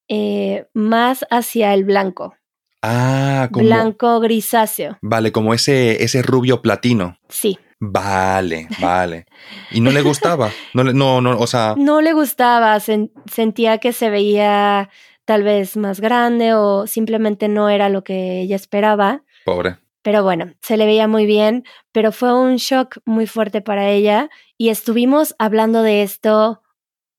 eh, 0.08 0.66
más 0.72 1.26
hacia 1.30 1.74
el 1.74 1.84
blanco, 1.84 2.34
Ah, 2.80 3.48
como. 3.52 3.66
blanco 3.66 4.18
grisáceo. 4.20 4.96
Vale, 5.02 5.30
como 5.30 5.52
ese, 5.52 6.02
ese 6.02 6.22
rubio 6.22 6.62
platino. 6.62 7.18
Sí, 7.28 7.58
Vale, 7.80 8.68
vale. 8.80 9.26
¿Y 9.70 9.80
no 9.82 9.90
le 9.92 10.00
gustaba? 10.00 10.50
No, 10.74 10.82
le- 10.84 10.94
no, 10.94 11.20
no, 11.20 11.38
o 11.38 11.46
sea, 11.46 11.74
no 11.76 12.00
le 12.00 12.12
gustaba, 12.14 12.74
sen- 12.78 13.12
sentía 13.30 13.76
que 13.78 13.92
se 13.92 14.08
veía 14.10 14.88
tal 15.26 15.42
vez 15.42 15.76
más 15.76 16.00
grande 16.00 16.54
o 16.54 16.86
simplemente 16.86 17.46
no 17.48 17.68
era 17.68 17.88
lo 17.90 18.02
que 18.02 18.40
ella 18.40 18.56
esperaba. 18.56 19.22
pobre. 19.44 19.76
Pero 20.08 20.22
bueno, 20.22 20.54
se 20.62 20.78
le 20.78 20.86
veía 20.86 21.06
muy 21.06 21.26
bien, 21.26 21.64
pero 21.92 22.12
fue 22.12 22.32
un 22.32 22.56
shock 22.56 22.96
muy 23.04 23.26
fuerte 23.26 23.60
para 23.60 23.90
ella 23.90 24.30
y 24.56 24.70
estuvimos 24.70 25.34
hablando 25.38 25.82
de 25.82 26.02
esto 26.02 26.62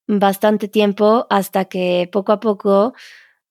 bastante 0.07 0.67
tiempo 0.67 1.27
hasta 1.29 1.65
que 1.65 2.09
poco 2.11 2.31
a 2.31 2.39
poco 2.39 2.95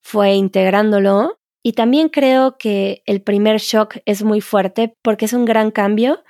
fue 0.02 0.32
integrándolo. 0.34 1.38
Y 1.62 1.74
también 1.74 2.08
creo 2.08 2.58
que 2.58 3.04
el 3.06 3.22
primer 3.22 3.60
shock 3.60 3.98
es 4.06 4.24
muy 4.24 4.40
fuerte 4.40 4.96
porque 5.02 5.26
es 5.26 5.32
un 5.32 5.44
gran 5.44 5.70
cambio, 5.70 6.24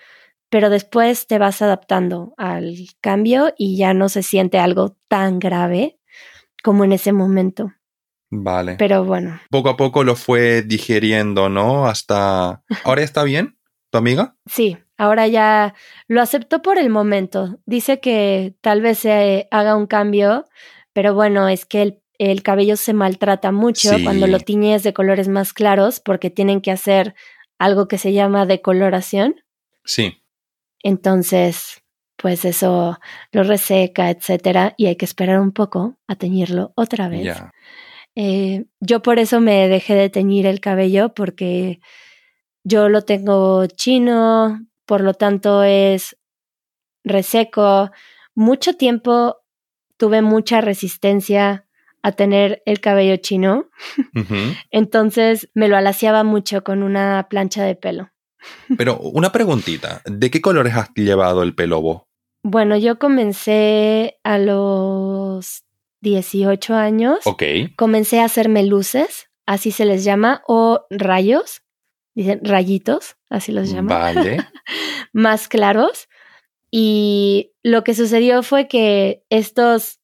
pero 0.50 0.68
después 0.68 1.26
te 1.26 1.38
vas 1.38 1.62
adaptando 1.62 2.34
al 2.36 2.74
cambio 3.00 3.54
y 3.56 3.78
ya 3.78 3.94
no 3.94 4.10
se 4.10 4.22
siente 4.22 4.58
algo 4.58 4.98
tan 5.08 5.38
grave 5.38 5.98
como 6.62 6.84
en 6.84 6.92
ese 6.92 7.14
momento. 7.14 7.72
Vale. 8.30 8.76
Pero 8.78 9.04
bueno. 9.04 9.40
Poco 9.50 9.70
a 9.70 9.76
poco 9.76 10.04
lo 10.04 10.16
fue 10.16 10.62
digiriendo, 10.62 11.48
¿no? 11.48 11.86
Hasta... 11.86 12.62
¿Ahora 12.84 13.02
está 13.02 13.24
bien 13.24 13.58
tu 13.90 13.98
amiga? 13.98 14.36
Sí, 14.46 14.76
ahora 14.96 15.26
ya 15.26 15.74
lo 16.08 16.20
aceptó 16.20 16.62
por 16.62 16.78
el 16.78 16.90
momento. 16.90 17.58
Dice 17.64 18.00
que 18.00 18.54
tal 18.60 18.82
vez 18.82 18.98
se 18.98 19.48
haga 19.50 19.76
un 19.76 19.86
cambio, 19.86 20.44
pero 20.92 21.14
bueno, 21.14 21.48
es 21.48 21.64
que 21.64 22.00
el, 22.18 22.42
cabello 22.42 22.76
se 22.76 22.92
maltrata 22.92 23.52
mucho 23.52 23.90
cuando 24.02 24.26
lo 24.26 24.40
tiñes 24.40 24.82
de 24.82 24.92
colores 24.92 25.28
más 25.28 25.52
claros 25.52 26.00
porque 26.00 26.30
tienen 26.30 26.60
que 26.60 26.72
hacer 26.72 27.14
algo 27.58 27.88
que 27.88 27.98
se 27.98 28.12
llama 28.12 28.44
decoloración. 28.44 29.36
Sí. 29.84 30.22
Entonces, 30.82 31.82
pues 32.16 32.44
eso 32.44 32.98
lo 33.32 33.42
reseca, 33.44 34.10
etcétera, 34.10 34.74
y 34.76 34.86
hay 34.86 34.96
que 34.96 35.04
esperar 35.04 35.40
un 35.40 35.52
poco 35.52 35.96
a 36.08 36.16
teñirlo 36.16 36.72
otra 36.74 37.08
vez. 37.08 37.38
Eh, 38.20 38.64
yo 38.80 39.00
por 39.00 39.20
eso 39.20 39.40
me 39.40 39.68
dejé 39.68 39.94
de 39.94 40.10
teñir 40.10 40.44
el 40.44 40.58
cabello 40.58 41.14
porque 41.14 41.78
yo 42.64 42.88
lo 42.88 43.02
tengo 43.02 43.64
chino, 43.66 44.66
por 44.86 45.02
lo 45.02 45.14
tanto 45.14 45.62
es 45.62 46.16
reseco. 47.04 47.92
Mucho 48.34 48.74
tiempo 48.74 49.36
tuve 49.96 50.20
mucha 50.20 50.60
resistencia 50.60 51.64
a 52.02 52.10
tener 52.10 52.60
el 52.66 52.80
cabello 52.80 53.16
chino, 53.18 53.70
entonces 54.72 55.48
me 55.54 55.68
lo 55.68 55.76
alaciaba 55.76 56.24
mucho 56.24 56.64
con 56.64 56.82
una 56.82 57.28
plancha 57.30 57.62
de 57.62 57.76
pelo. 57.76 58.10
Pero 58.76 58.98
una 58.98 59.30
preguntita, 59.30 60.02
¿de 60.04 60.28
qué 60.28 60.40
colores 60.40 60.74
has 60.74 60.90
llevado 60.96 61.44
el 61.44 61.54
pelo 61.54 61.80
vos? 61.80 62.02
Bueno, 62.42 62.76
yo 62.76 62.98
comencé 62.98 64.18
a 64.24 64.38
los 64.38 65.67
18 66.00 66.74
años. 66.74 67.26
Ok. 67.26 67.42
Comencé 67.76 68.20
a 68.20 68.24
hacerme 68.24 68.64
luces, 68.64 69.30
así 69.46 69.70
se 69.70 69.84
les 69.84 70.04
llama, 70.04 70.42
o 70.46 70.86
rayos, 70.90 71.62
dicen 72.14 72.40
rayitos, 72.42 73.16
así 73.30 73.52
los 73.52 73.70
llaman. 73.70 74.14
Vale. 74.14 74.38
más 75.12 75.48
claros. 75.48 76.08
Y 76.70 77.52
lo 77.62 77.82
que 77.84 77.94
sucedió 77.94 78.42
fue 78.42 78.68
que 78.68 79.24
estos 79.30 80.00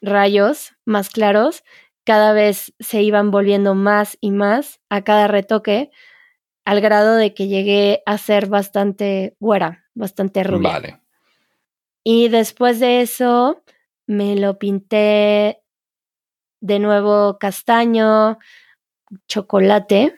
rayos 0.00 0.72
más 0.84 1.08
claros 1.08 1.62
cada 2.04 2.32
vez 2.32 2.74
se 2.80 3.02
iban 3.02 3.30
volviendo 3.30 3.74
más 3.74 4.18
y 4.20 4.30
más 4.30 4.80
a 4.90 5.02
cada 5.02 5.26
retoque, 5.26 5.90
al 6.64 6.80
grado 6.80 7.16
de 7.16 7.34
que 7.34 7.48
llegué 7.48 8.02
a 8.06 8.18
ser 8.18 8.46
bastante 8.46 9.36
güera, 9.40 9.84
bastante 9.94 10.44
rubia. 10.44 10.70
Vale. 10.70 11.00
Y 12.02 12.28
después 12.28 12.80
de 12.80 13.00
eso 13.00 13.62
me 14.06 14.36
lo 14.36 14.58
pinté 14.58 15.62
de 16.60 16.78
nuevo 16.78 17.38
castaño, 17.38 18.38
chocolate, 19.28 20.14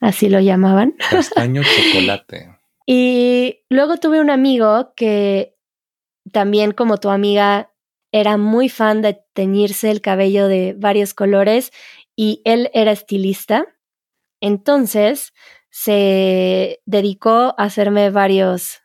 así 0.00 0.28
lo 0.28 0.40
llamaban. 0.40 0.94
Castaño 1.10 1.62
chocolate. 1.92 2.56
y 2.86 3.60
luego 3.68 3.98
tuve 3.98 4.20
un 4.20 4.30
amigo 4.30 4.92
que 4.96 5.56
también 6.32 6.72
como 6.72 6.98
tu 6.98 7.10
amiga 7.10 7.72
era 8.12 8.36
muy 8.36 8.68
fan 8.68 9.02
de 9.02 9.22
teñirse 9.32 9.90
el 9.90 10.00
cabello 10.00 10.46
de 10.46 10.74
varios 10.76 11.14
colores 11.14 11.72
y 12.14 12.42
él 12.44 12.70
era 12.74 12.92
estilista. 12.92 13.66
Entonces 14.40 15.32
se 15.70 16.80
dedicó 16.84 17.54
a 17.56 17.64
hacerme 17.64 18.10
varios 18.10 18.82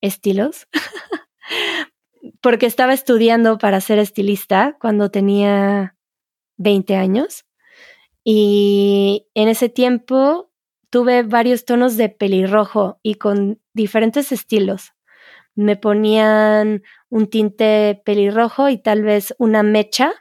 estilos. 0.00 0.66
Porque 2.44 2.66
estaba 2.66 2.92
estudiando 2.92 3.56
para 3.56 3.80
ser 3.80 3.98
estilista 3.98 4.76
cuando 4.78 5.10
tenía 5.10 5.96
20 6.58 6.94
años. 6.94 7.46
Y 8.22 9.28
en 9.32 9.48
ese 9.48 9.70
tiempo 9.70 10.52
tuve 10.90 11.22
varios 11.22 11.64
tonos 11.64 11.96
de 11.96 12.10
pelirrojo 12.10 13.00
y 13.02 13.14
con 13.14 13.62
diferentes 13.72 14.30
estilos. 14.30 14.92
Me 15.54 15.76
ponían 15.76 16.82
un 17.08 17.28
tinte 17.28 18.02
pelirrojo 18.04 18.68
y 18.68 18.76
tal 18.76 19.04
vez 19.04 19.34
una 19.38 19.62
mecha 19.62 20.12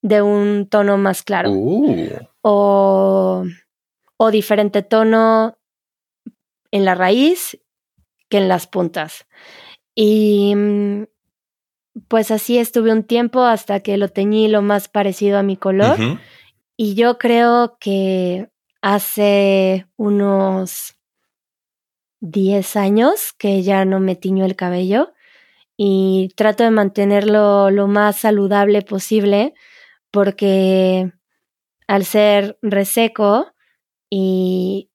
de 0.00 0.22
un 0.22 0.66
tono 0.70 0.96
más 0.96 1.22
claro. 1.22 1.50
Uh. 1.50 2.08
O, 2.40 3.44
o 4.16 4.30
diferente 4.30 4.80
tono 4.82 5.58
en 6.70 6.86
la 6.86 6.94
raíz 6.94 7.60
que 8.30 8.38
en 8.38 8.48
las 8.48 8.66
puntas. 8.66 9.26
Y 9.94 10.54
mm, 10.56 11.02
pues 12.06 12.30
así 12.30 12.58
estuve 12.58 12.92
un 12.92 13.02
tiempo 13.02 13.42
hasta 13.42 13.80
que 13.80 13.96
lo 13.96 14.08
teñí 14.08 14.48
lo 14.48 14.62
más 14.62 14.88
parecido 14.88 15.38
a 15.38 15.42
mi 15.42 15.56
color. 15.56 15.96
Y 16.76 16.94
yo 16.94 17.18
creo 17.18 17.76
que 17.80 18.50
hace 18.82 19.86
unos 19.96 20.94
10 22.20 22.76
años 22.76 23.32
que 23.32 23.62
ya 23.62 23.84
no 23.84 24.00
me 24.00 24.16
tiño 24.16 24.44
el 24.44 24.56
cabello 24.56 25.12
y 25.76 26.30
trato 26.36 26.64
de 26.64 26.70
mantenerlo 26.70 27.70
lo 27.70 27.86
más 27.86 28.16
saludable 28.16 28.82
posible 28.82 29.54
porque 30.10 31.12
al 31.86 32.04
ser 32.04 32.58
reseco 32.62 33.52
y 34.10 34.90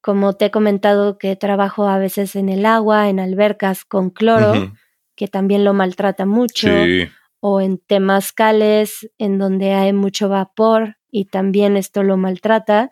como 0.00 0.34
te 0.34 0.46
he 0.46 0.50
comentado 0.50 1.18
que 1.18 1.36
trabajo 1.36 1.88
a 1.88 1.98
veces 1.98 2.36
en 2.36 2.48
el 2.48 2.66
agua, 2.66 3.08
en 3.08 3.20
albercas 3.20 3.84
con 3.84 4.10
cloro, 4.10 4.72
que 5.18 5.26
también 5.26 5.64
lo 5.64 5.74
maltrata 5.74 6.26
mucho, 6.26 6.68
o 7.40 7.60
en 7.60 7.78
temazcales 7.78 9.10
en 9.18 9.36
donde 9.36 9.72
hay 9.72 9.92
mucho 9.92 10.28
vapor 10.28 10.96
y 11.10 11.24
también 11.24 11.76
esto 11.76 12.04
lo 12.04 12.16
maltrata. 12.16 12.88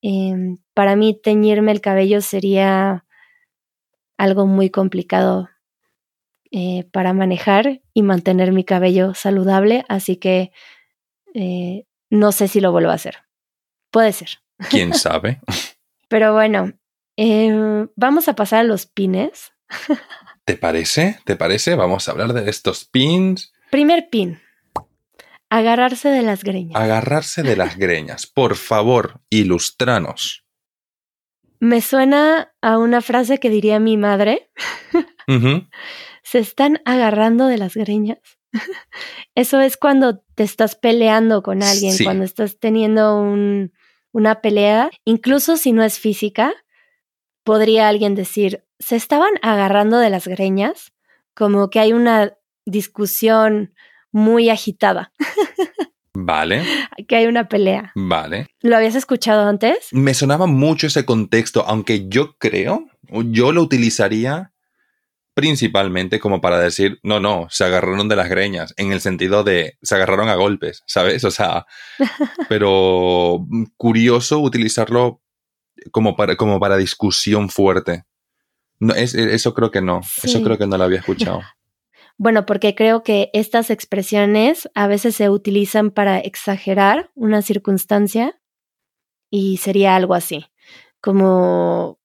Em, 0.00 0.56
para 0.72 0.96
mí 0.96 1.20
teñirme 1.20 1.72
el 1.72 1.82
cabello 1.82 2.22
sería 2.22 3.04
algo 4.16 4.46
muy 4.46 4.70
complicado 4.70 5.50
eh, 6.50 6.84
para 6.90 7.12
manejar 7.12 7.82
y 7.92 8.02
mantener 8.02 8.52
mi 8.52 8.64
cabello 8.64 9.12
saludable, 9.12 9.84
así 9.90 10.16
que 10.16 10.52
eh, 11.34 11.84
no 12.08 12.32
sé 12.32 12.48
si 12.48 12.62
lo 12.62 12.72
vuelvo 12.72 12.92
a 12.92 12.94
hacer. 12.94 13.18
Puede 13.90 14.12
ser. 14.12 14.38
¿Quién 14.70 14.94
sabe? 14.94 15.42
Pero 16.08 16.32
bueno, 16.32 16.72
em, 17.16 17.88
vamos 17.94 18.26
a 18.28 18.34
pasar 18.34 18.60
a 18.60 18.64
los 18.64 18.86
pines. 18.86 19.52
¿Te 20.48 20.56
parece? 20.56 21.18
¿Te 21.26 21.36
parece? 21.36 21.74
Vamos 21.74 22.08
a 22.08 22.12
hablar 22.12 22.32
de 22.32 22.48
estos 22.48 22.86
pins. 22.86 23.52
Primer 23.70 24.08
pin. 24.08 24.40
Agarrarse 25.50 26.08
de 26.08 26.22
las 26.22 26.42
greñas. 26.42 26.74
Agarrarse 26.74 27.42
de 27.42 27.54
las 27.54 27.76
greñas. 27.76 28.26
Por 28.26 28.56
favor, 28.56 29.20
ilustranos. 29.28 30.46
Me 31.60 31.82
suena 31.82 32.54
a 32.62 32.78
una 32.78 33.02
frase 33.02 33.36
que 33.36 33.50
diría 33.50 33.78
mi 33.78 33.98
madre. 33.98 34.50
Se 36.22 36.38
están 36.38 36.80
agarrando 36.86 37.46
de 37.46 37.58
las 37.58 37.74
greñas. 37.74 38.20
Eso 39.34 39.60
es 39.60 39.76
cuando 39.76 40.20
te 40.34 40.44
estás 40.44 40.76
peleando 40.76 41.42
con 41.42 41.62
alguien, 41.62 41.94
cuando 42.02 42.24
estás 42.24 42.58
teniendo 42.58 43.20
un, 43.20 43.74
una 44.12 44.40
pelea, 44.40 44.88
incluso 45.04 45.58
si 45.58 45.72
no 45.72 45.84
es 45.84 45.98
física, 45.98 46.54
podría 47.48 47.88
alguien 47.88 48.14
decir, 48.14 48.62
se 48.78 48.94
estaban 48.94 49.30
agarrando 49.40 49.96
de 49.96 50.10
las 50.10 50.28
greñas, 50.28 50.92
como 51.32 51.70
que 51.70 51.80
hay 51.80 51.94
una 51.94 52.34
discusión 52.66 53.72
muy 54.12 54.50
agitada. 54.50 55.14
Vale. 56.12 56.62
que 57.06 57.16
hay 57.16 57.24
una 57.24 57.48
pelea. 57.48 57.92
Vale. 57.94 58.48
¿Lo 58.60 58.76
habías 58.76 58.96
escuchado 58.96 59.48
antes? 59.48 59.88
Me 59.92 60.12
sonaba 60.12 60.46
mucho 60.46 60.88
ese 60.88 61.06
contexto, 61.06 61.64
aunque 61.66 62.06
yo 62.08 62.36
creo, 62.36 62.86
yo 63.30 63.52
lo 63.52 63.62
utilizaría 63.62 64.52
principalmente 65.32 66.20
como 66.20 66.42
para 66.42 66.58
decir, 66.58 67.00
no, 67.02 67.18
no, 67.18 67.46
se 67.48 67.64
agarraron 67.64 68.10
de 68.10 68.16
las 68.16 68.28
greñas, 68.28 68.74
en 68.76 68.92
el 68.92 69.00
sentido 69.00 69.42
de 69.42 69.78
se 69.80 69.94
agarraron 69.94 70.28
a 70.28 70.34
golpes, 70.34 70.82
¿sabes? 70.84 71.24
O 71.24 71.30
sea, 71.30 71.64
pero 72.50 73.46
curioso 73.78 74.38
utilizarlo 74.40 75.22
como 75.90 76.16
para, 76.16 76.36
como 76.36 76.60
para 76.60 76.76
discusión 76.76 77.48
fuerte. 77.48 78.04
No, 78.80 78.94
es, 78.94 79.14
eso 79.14 79.54
creo 79.54 79.70
que 79.70 79.80
no, 79.80 80.00
eso 80.22 80.42
creo 80.42 80.58
que 80.58 80.66
no 80.66 80.78
lo 80.78 80.84
había 80.84 81.00
escuchado. 81.00 81.40
Bueno, 82.20 82.46
porque 82.46 82.74
creo 82.74 83.04
que 83.04 83.30
estas 83.32 83.70
expresiones 83.70 84.68
a 84.74 84.88
veces 84.88 85.14
se 85.14 85.30
utilizan 85.30 85.92
para 85.92 86.18
exagerar 86.18 87.12
una 87.14 87.42
circunstancia 87.42 88.40
y 89.30 89.58
sería 89.58 89.94
algo 89.94 90.14
así, 90.14 90.46
como 91.00 92.00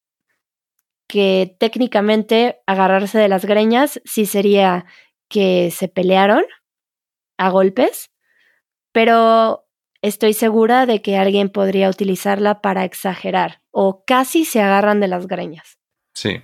que 1.07 1.55
técnicamente 1.59 2.61
agarrarse 2.67 3.17
de 3.17 3.27
las 3.27 3.45
greñas 3.45 4.01
sí 4.05 4.27
sería 4.27 4.85
que 5.29 5.71
se 5.71 5.87
pelearon 5.87 6.43
a 7.37 7.49
golpes, 7.49 8.11
pero 8.91 9.62
estoy 10.03 10.33
segura 10.33 10.85
de 10.85 11.01
que 11.01 11.17
alguien 11.17 11.49
podría 11.49 11.89
utilizarla 11.89 12.61
para 12.61 12.83
exagerar 12.83 13.61
o 13.71 14.03
casi 14.05 14.45
se 14.45 14.61
agarran 14.61 14.99
de 14.99 15.07
las 15.07 15.25
greñas. 15.25 15.79
Sí. 16.13 16.41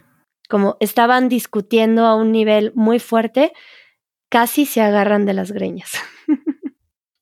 como 0.50 0.78
estaban 0.80 1.30
discutiendo 1.30 2.08
a 2.08 2.16
un 2.16 2.32
nivel 2.32 2.72
muy 2.74 2.98
fuerte, 2.98 3.54
casi 4.30 4.66
se 4.66 4.82
agarran 4.82 5.28
de 5.28 5.34
las 5.34 5.52
greñas. 5.52 5.92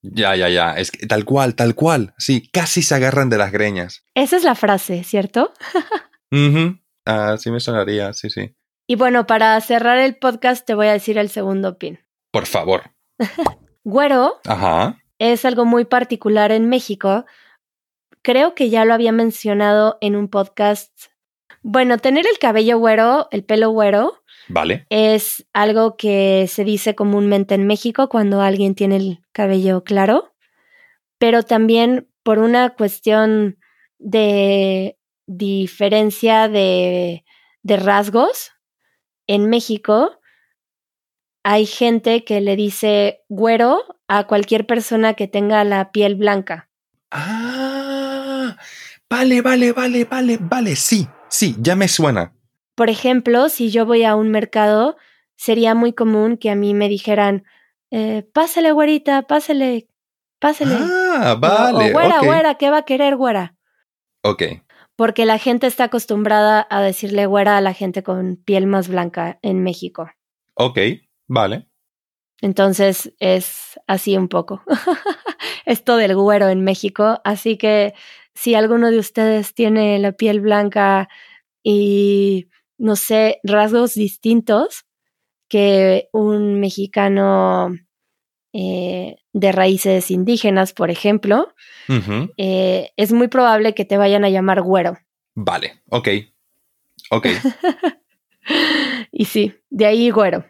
Ya, 0.09 0.35
ya, 0.37 0.47
ya. 0.47 0.71
Es 0.77 0.91
que, 0.91 1.05
tal 1.05 1.25
cual, 1.25 1.53
tal 1.55 1.75
cual. 1.75 2.13
Sí, 2.17 2.49
casi 2.53 2.81
se 2.81 2.95
agarran 2.95 3.29
de 3.29 3.37
las 3.37 3.51
greñas. 3.51 4.05
Esa 4.13 4.37
es 4.37 4.43
la 4.45 4.55
frase, 4.55 5.03
¿cierto? 5.03 5.51
Uh 6.31 6.77
sí 7.37 7.51
me 7.51 7.59
sonaría, 7.59 8.13
sí, 8.13 8.29
sí. 8.29 8.55
Y 8.87 8.95
bueno, 8.95 9.27
para 9.27 9.59
cerrar 9.59 9.97
el 9.97 10.15
podcast 10.15 10.65
te 10.65 10.75
voy 10.75 10.87
a 10.87 10.93
decir 10.93 11.17
el 11.17 11.29
segundo 11.29 11.77
pin. 11.77 11.99
Por 12.31 12.45
favor. 12.45 12.91
Güero 13.83 14.39
Ajá. 14.45 14.97
Es 15.19 15.45
algo 15.45 15.65
muy 15.65 15.85
particular 15.85 16.51
en 16.51 16.69
México. 16.69 17.25
Creo 18.21 18.55
que 18.55 18.69
ya 18.69 18.85
lo 18.85 18.93
había 18.93 19.11
mencionado 19.11 19.97
en 20.01 20.15
un 20.15 20.27
podcast. 20.27 20.91
Bueno, 21.61 21.97
tener 21.97 22.25
el 22.27 22.37
cabello 22.39 22.77
güero, 22.77 23.27
el 23.31 23.43
pelo 23.43 23.71
güero, 23.71 24.23
Vale. 24.47 24.85
es 24.89 25.45
algo 25.53 25.97
que 25.97 26.45
se 26.47 26.63
dice 26.63 26.95
comúnmente 26.95 27.55
en 27.55 27.67
México 27.67 28.09
cuando 28.09 28.41
alguien 28.41 28.75
tiene 28.75 28.97
el 28.97 29.19
cabello 29.31 29.83
claro, 29.83 30.33
pero 31.17 31.43
también 31.43 32.09
por 32.23 32.39
una 32.39 32.69
cuestión 32.71 33.57
de 33.99 34.97
diferencia 35.25 36.47
de, 36.47 37.25
de 37.63 37.77
rasgos, 37.77 38.51
en 39.27 39.49
México 39.49 40.19
hay 41.43 41.65
gente 41.65 42.23
que 42.23 42.41
le 42.41 42.55
dice 42.55 43.23
güero 43.29 43.81
a 44.07 44.25
cualquier 44.25 44.65
persona 44.65 45.13
que 45.13 45.27
tenga 45.27 45.63
la 45.63 45.91
piel 45.91 46.15
blanca. 46.15 46.69
Ah, 47.11 48.57
vale, 49.09 49.41
vale, 49.41 49.71
vale, 49.73 50.05
vale, 50.05 50.37
vale. 50.39 50.75
Sí, 50.75 51.07
sí, 51.29 51.55
ya 51.59 51.75
me 51.75 51.87
suena. 51.87 52.33
Por 52.75 52.89
ejemplo, 52.89 53.49
si 53.49 53.69
yo 53.71 53.85
voy 53.85 54.03
a 54.03 54.15
un 54.15 54.29
mercado, 54.29 54.97
sería 55.35 55.73
muy 55.75 55.93
común 55.93 56.37
que 56.37 56.49
a 56.49 56.55
mí 56.55 56.73
me 56.73 56.89
dijeran, 56.89 57.43
eh, 57.91 58.23
pásale, 58.33 58.71
güerita, 58.71 59.23
pásale, 59.23 59.87
pásale. 60.39 60.75
Ah, 60.79 61.33
O- 61.35 61.39
vale. 61.39 61.89
o, 61.89 61.93
güera, 61.93 62.19
ok. 62.19 62.25
güera, 62.25 62.55
¿qué 62.55 62.69
va 62.69 62.77
a 62.79 62.85
querer 62.85 63.15
güera? 63.15 63.55
Ok. 64.23 64.43
Porque 64.95 65.25
la 65.25 65.37
gente 65.37 65.67
está 65.67 65.85
acostumbrada 65.85 66.65
a 66.69 66.81
decirle 66.81 67.25
güera 67.27 67.57
a 67.57 67.61
la 67.61 67.73
gente 67.73 68.03
con 68.03 68.35
piel 68.37 68.67
más 68.67 68.87
blanca 68.87 69.37
en 69.41 69.61
México. 69.63 70.09
Ok, 70.55 70.79
vale. 71.27 71.66
Entonces 72.41 73.13
es 73.19 73.79
así 73.87 74.17
un 74.17 74.27
poco. 74.27 74.63
Esto 75.65 75.97
del 75.97 76.15
güero 76.15 76.49
en 76.49 76.63
México. 76.63 77.19
Así 77.23 77.57
que 77.57 77.93
si 78.33 78.55
alguno 78.55 78.91
de 78.91 78.99
ustedes 78.99 79.53
tiene 79.53 79.97
la 79.99 80.11
piel 80.11 80.41
blanca 80.41 81.09
y, 81.63 82.47
no 82.77 82.95
sé, 82.95 83.39
rasgos 83.43 83.95
distintos 83.95 84.85
que 85.49 86.09
un 86.13 86.59
mexicano 86.59 87.75
eh, 88.53 89.15
de 89.33 89.51
raíces 89.51 90.11
indígenas, 90.11 90.73
por 90.73 90.91
ejemplo, 90.91 91.53
eh, 92.37 92.91
es 92.97 93.13
muy 93.13 93.27
probable 93.27 93.73
que 93.73 93.85
te 93.85 93.97
vayan 93.97 94.25
a 94.25 94.29
llamar 94.29 94.61
güero. 94.61 94.97
Vale, 95.35 95.81
ok. 95.89 96.09
Ok. 97.11 97.27
Y 99.19 99.25
sí, 99.25 99.55
de 99.71 99.87
ahí 99.87 100.11
güero. 100.11 100.45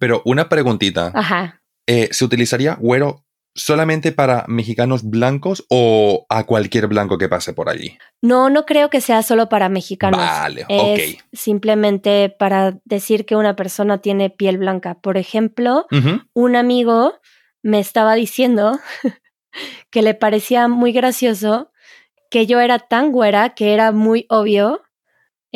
Pero 0.00 0.20
una 0.24 0.48
preguntita. 0.48 1.12
Ajá. 1.14 1.62
Eh, 1.86 2.08
¿Se 2.10 2.24
utilizaría 2.24 2.74
güero 2.74 3.24
solamente 3.54 4.10
para 4.10 4.44
mexicanos 4.48 5.08
blancos 5.08 5.64
o 5.70 6.26
a 6.28 6.44
cualquier 6.44 6.88
blanco 6.88 7.18
que 7.18 7.28
pase 7.28 7.52
por 7.52 7.68
allí? 7.68 7.96
No, 8.20 8.50
no 8.50 8.66
creo 8.66 8.90
que 8.90 9.00
sea 9.00 9.22
solo 9.22 9.48
para 9.48 9.68
mexicanos. 9.68 10.18
Vale, 10.18 10.66
es 10.68 11.14
ok. 11.14 11.24
simplemente 11.32 12.34
para 12.36 12.80
decir 12.84 13.26
que 13.26 13.36
una 13.36 13.54
persona 13.54 13.98
tiene 13.98 14.28
piel 14.28 14.58
blanca. 14.58 14.94
Por 15.00 15.16
ejemplo, 15.16 15.86
un 16.32 16.56
amigo 16.56 17.14
me 17.62 17.78
estaba 17.78 18.16
diciendo 18.16 18.80
que 19.90 20.02
le 20.02 20.14
parecía 20.14 20.66
muy 20.66 20.90
gracioso 20.90 21.70
que 22.28 22.46
yo 22.46 22.58
era 22.58 22.80
tan 22.80 23.12
güera 23.12 23.50
que 23.50 23.72
era 23.72 23.92
muy 23.92 24.26
obvio 24.30 24.82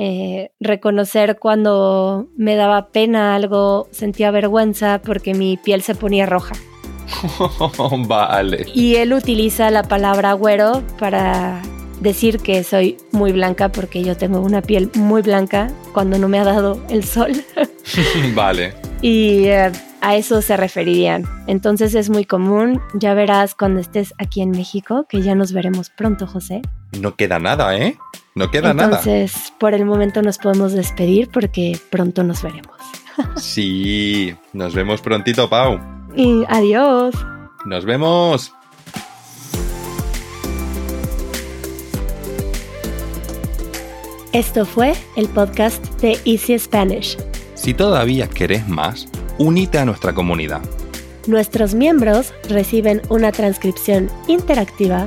eh, 0.05 0.51
reconocer 0.59 1.39
cuando 1.39 2.27
me 2.37 2.57
daba 2.57 2.89
pena 2.89 3.37
algo, 3.37 3.87
sentía 3.93 4.33
vergüenza 4.33 5.01
porque 5.01 5.33
mi 5.33 5.57
piel 5.57 5.81
se 5.83 5.95
ponía 5.95 6.27
roja. 6.27 6.57
vale. 8.09 8.67
Y 8.75 8.97
él 8.97 9.13
utiliza 9.13 9.71
la 9.71 9.85
palabra 9.85 10.33
güero 10.33 10.83
para 10.99 11.63
decir 12.01 12.41
que 12.41 12.65
soy 12.65 12.97
muy 13.13 13.31
blanca 13.31 13.69
porque 13.69 14.03
yo 14.03 14.17
tengo 14.17 14.41
una 14.41 14.61
piel 14.61 14.91
muy 14.97 15.23
blanca 15.23 15.69
cuando 15.95 16.19
no 16.19 16.27
me 16.27 16.41
ha 16.41 16.45
dado 16.45 16.85
el 16.91 17.05
sol. 17.05 17.31
vale. 18.35 18.75
y 19.03 19.45
eh, 19.45 19.71
a 20.01 20.17
eso 20.17 20.43
se 20.43 20.57
referirían. 20.57 21.27
Entonces 21.47 21.95
es 21.95 22.11
muy 22.11 22.25
común. 22.25 22.81
Ya 22.95 23.15
verás 23.15 23.55
cuando 23.55 23.79
estés 23.79 24.15
aquí 24.19 24.43
en 24.43 24.51
México, 24.51 25.07
que 25.09 25.23
ya 25.23 25.37
nos 25.37 25.53
veremos 25.53 25.91
pronto, 25.91 26.27
José. 26.27 26.61
No 27.01 27.15
queda 27.15 27.39
nada, 27.39 27.77
¿eh? 27.77 27.97
No 28.35 28.51
queda 28.51 28.73
nada. 28.73 28.99
Entonces, 28.99 29.53
por 29.59 29.75
el 29.75 29.85
momento 29.85 30.23
nos 30.23 30.39
podemos 30.39 30.73
despedir 30.73 31.29
porque 31.29 31.79
pronto 31.91 32.25
nos 32.25 32.43
veremos. 32.43 32.77
Sí, 33.37 34.35
nos 34.55 34.75
vemos 34.75 35.03
prontito, 35.03 35.51
Pau. 35.51 35.79
Y 36.17 36.45
adiós. 36.49 37.15
Nos 37.67 37.85
vemos. 37.85 38.55
Esto 44.33 44.65
fue 44.65 44.95
el 45.17 45.29
podcast 45.29 45.85
de 46.01 46.19
Easy 46.25 46.59
Spanish. 46.59 47.19
Si 47.53 47.75
todavía 47.75 48.29
querés 48.29 48.67
más, 48.67 49.09
unite 49.39 49.79
a 49.79 49.85
nuestra 49.85 50.15
comunidad. 50.15 50.63
Nuestros 51.27 51.75
miembros 51.75 52.33
reciben 52.49 53.03
una 53.11 53.31
transcripción 53.31 54.11
interactiva 54.27 55.07